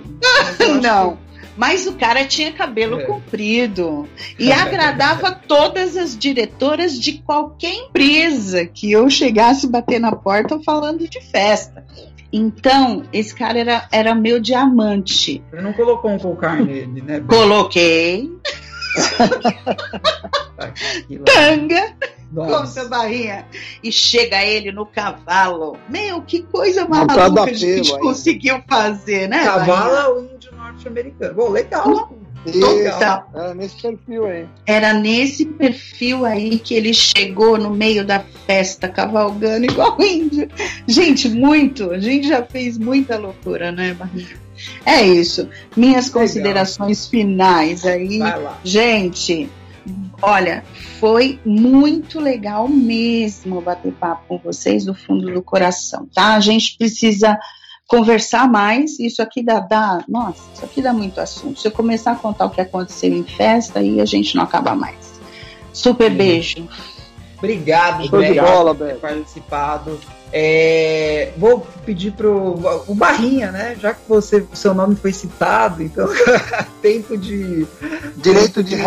[0.82, 1.18] Não.
[1.57, 3.05] Mas o cara tinha cabelo é.
[3.05, 4.07] comprido
[4.38, 11.09] e agradava todas as diretoras de qualquer empresa que eu chegasse bater na porta falando
[11.09, 11.84] de festa.
[12.32, 15.42] Então, esse cara era, era meu diamante.
[15.51, 17.20] Você não colocou um cocar nele, né?
[17.20, 18.30] Coloquei.
[21.25, 21.95] Tanga.
[22.33, 22.85] Nossa.
[22.85, 23.45] Com barrinha.
[23.83, 25.77] E chega ele no cavalo.
[25.89, 28.01] Meu, que coisa maluca a gente aí.
[28.01, 29.45] conseguiu fazer, né?
[29.45, 31.35] Cavalo é o índio norte-americano.
[31.35, 32.11] Bom, legal.
[32.47, 34.49] Então, era nesse perfil aí.
[34.65, 40.49] Era nesse perfil aí que ele chegou no meio da festa cavalgando igual índio.
[40.87, 41.91] Gente, muito.
[41.91, 44.41] A gente já fez muita loucura, né, Barriga?
[44.87, 45.49] É isso.
[45.77, 46.23] Minhas Legal.
[46.23, 48.21] considerações finais aí.
[48.65, 49.51] Gente,
[50.23, 50.64] olha,
[50.99, 56.35] foi muito legal mesmo bater papo com vocês do fundo do coração, tá?
[56.35, 57.39] A gente precisa
[57.87, 61.61] conversar mais, isso aqui dá, dá, nossa, isso aqui dá muito assunto.
[61.61, 64.75] Se eu começar a contar o que aconteceu em festa, aí a gente não acaba
[64.75, 65.21] mais.
[65.73, 66.68] Super beijo.
[67.39, 69.99] Obrigado, Beto, por ter participado.
[70.33, 72.55] É, vou pedir pro
[72.87, 73.77] o Barrinha, né?
[73.81, 76.07] Já que você, seu nome foi citado, então
[76.81, 77.66] tempo de
[78.16, 78.83] direito de, de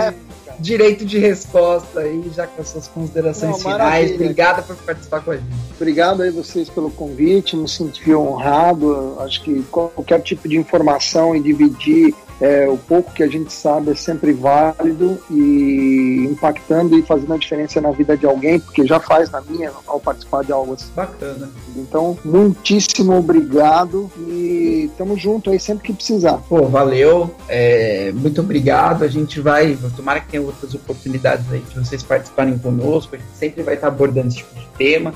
[0.63, 4.11] direito de resposta aí, já com as suas considerações Não, finais.
[4.13, 5.47] Obrigada por participar com a gente.
[5.75, 9.17] Obrigado aí vocês pelo convite, me senti honrado.
[9.19, 13.91] Acho que qualquer tipo de informação e dividir é, o pouco que a gente sabe
[13.91, 18.99] é sempre válido e impactando e fazendo a diferença na vida de alguém, porque já
[18.99, 20.91] faz na minha ao participar de algo assim.
[20.95, 21.49] Bacana.
[21.75, 26.37] Então, muitíssimo obrigado e estamos junto aí sempre que precisar.
[26.49, 29.03] Pô, valeu, é, muito obrigado.
[29.03, 33.31] A gente vai, tomara que tenha outras oportunidades aí de vocês participarem conosco, a gente
[33.35, 35.13] sempre vai estar abordando esse tipo de tema.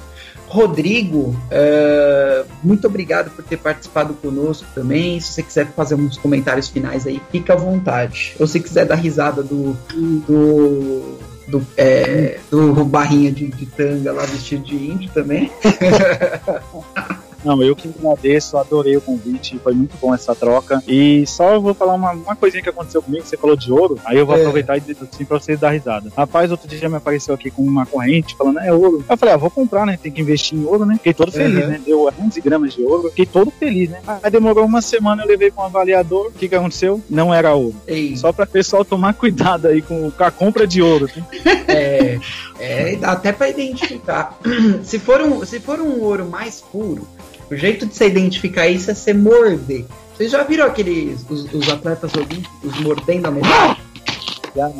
[0.47, 5.19] Rodrigo, uh, muito obrigado por ter participado conosco também.
[5.19, 8.35] Se você quiser fazer uns comentários finais aí, fica à vontade.
[8.39, 11.17] Ou se quiser dar risada do, do
[11.47, 15.49] do, é, do barrinha de, de, tanga lá vestido de índio também.
[17.47, 20.83] Não, eu que agradeço, adorei o convite, foi muito bom essa troca.
[20.85, 24.17] E só vou falar uma, uma coisinha que aconteceu comigo, você falou de ouro, aí
[24.17, 24.39] eu vou é.
[24.41, 26.11] aproveitar e dizer assim pra vocês dar risada.
[26.15, 29.05] Rapaz, outro dia me apareceu aqui com uma corrente falando, é ouro.
[29.09, 29.97] Eu falei, ah, vou comprar, né?
[30.01, 30.95] Tem que investir em ouro, né?
[30.95, 31.69] Fiquei todo feliz, uhum.
[31.69, 31.81] né?
[31.85, 34.01] Deu 11 gramas de ouro, fiquei todo feliz, né?
[34.21, 37.01] Aí demorou uma semana, eu levei para um avaliador, o que que aconteceu?
[37.09, 37.75] Não era ouro.
[37.87, 38.17] Ei.
[38.17, 41.09] Só para pessoal tomar cuidado aí com, com a compra de ouro.
[41.15, 41.23] Né?
[41.69, 42.19] É,
[42.59, 44.37] é, dá até para identificar.
[44.83, 47.07] se, for um, se for um ouro mais puro,
[47.49, 49.85] o jeito de você identificar isso é você morder.
[50.15, 53.77] Vocês já viram aqueles os, os atletas olímpicos mordendo a medalha?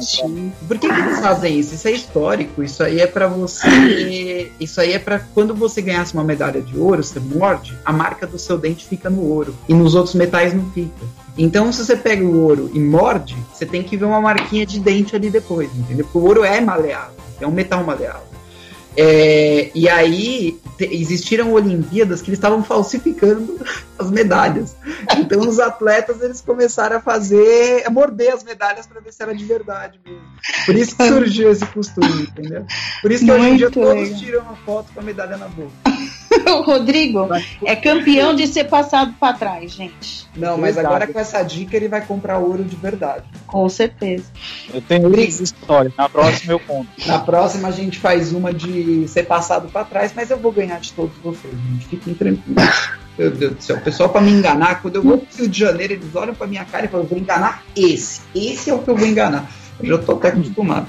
[0.02, 0.52] Sim.
[0.68, 1.76] Por que, que, eles fazem isso?
[1.76, 2.64] Isso é histórico.
[2.64, 4.52] Isso aí é para você.
[4.60, 8.26] Isso aí é para quando você ganhasse uma medalha de ouro, você morde, a marca
[8.26, 11.06] do seu dente fica no ouro e nos outros metais não fica.
[11.38, 14.80] Então, se você pega o ouro e morde, você tem que ver uma marquinha de
[14.80, 16.06] dente ali depois, entendeu?
[16.06, 18.28] Porque o ouro é maleável, é um metal maleável.
[18.98, 23.60] É, e aí existiram Olimpíadas que eles estavam falsificando
[23.98, 24.76] as medalhas.
[25.18, 29.36] Então os atletas eles começaram a fazer, a morder as medalhas para ver se era
[29.36, 30.22] de verdade mesmo.
[30.66, 32.66] Por isso que surgiu esse costume, entendeu?
[33.02, 33.96] Por isso que Muito hoje em dia legal.
[33.96, 35.72] todos tiram uma foto com a medalha na boca.
[36.48, 37.28] o Rodrigo
[37.66, 40.28] é campeão de ser passado para trás, gente.
[40.36, 40.96] Não, mas verdade.
[40.96, 43.26] agora com essa dica ele vai comprar ouro de verdade.
[43.46, 44.26] Com certeza.
[44.74, 45.92] Eu tenho essa história.
[45.98, 46.88] Na próxima eu conto.
[47.06, 50.80] Na próxima a gente faz uma de ser passado para trás, mas eu vou ganhar
[50.80, 51.88] de todos vocês, gente.
[51.88, 52.64] Fiquem tranquilos.
[53.18, 55.60] Meu Deus do céu, o pessoal para me enganar, quando eu vou pro Rio de
[55.60, 58.22] Janeiro, eles olham para minha cara e falam, eu vou enganar esse.
[58.36, 59.50] Esse é o que eu vou enganar.
[59.80, 60.88] Eu já tô até acostumado.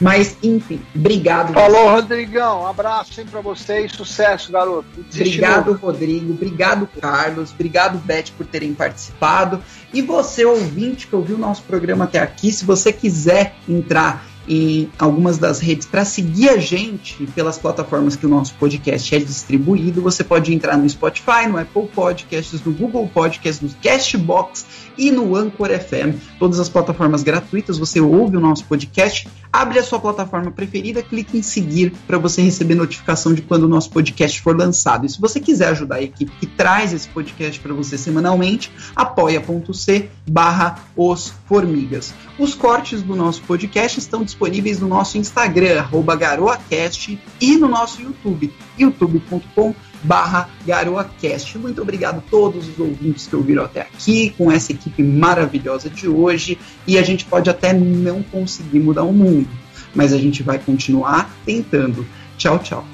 [0.00, 1.52] Mas, enfim, obrigado.
[1.52, 2.62] Falou, Rodrigão.
[2.62, 4.86] Um abraço sempre para você e sucesso, garoto.
[5.12, 6.32] Obrigado, Rodrigo.
[6.32, 7.52] Obrigado, Carlos.
[7.52, 9.62] Obrigado, Beth, por terem participado.
[9.92, 14.88] E você, ouvinte, que ouviu o nosso programa até aqui, se você quiser entrar em
[14.98, 20.00] algumas das redes para seguir a gente pelas plataformas que o nosso podcast é distribuído,
[20.00, 24.64] você pode entrar no Spotify, no Apple Podcasts, no Google Podcasts, no Castbox
[24.96, 27.78] e no Anchor FM, todas as plataformas gratuitas.
[27.78, 32.42] Você ouve o nosso podcast, abre a sua plataforma preferida, clique em seguir para você
[32.42, 35.06] receber notificação de quando o nosso podcast for lançado.
[35.06, 40.08] E se você quiser ajudar a equipe que traz esse podcast para você semanalmente, apoia.c
[40.28, 42.14] barra os formigas.
[42.38, 48.02] Os cortes do nosso podcast estão disponíveis no nosso Instagram, arroba garoacast, e no nosso
[48.02, 49.74] YouTube, youtube.com
[50.06, 51.58] barra GaroaCast.
[51.58, 56.08] Muito obrigado a todos os ouvintes que ouviram até aqui, com essa equipe maravilhosa de
[56.08, 56.58] hoje.
[56.86, 59.48] E a gente pode até não conseguir mudar o mundo,
[59.94, 62.06] mas a gente vai continuar tentando.
[62.38, 62.86] Tchau, tchau.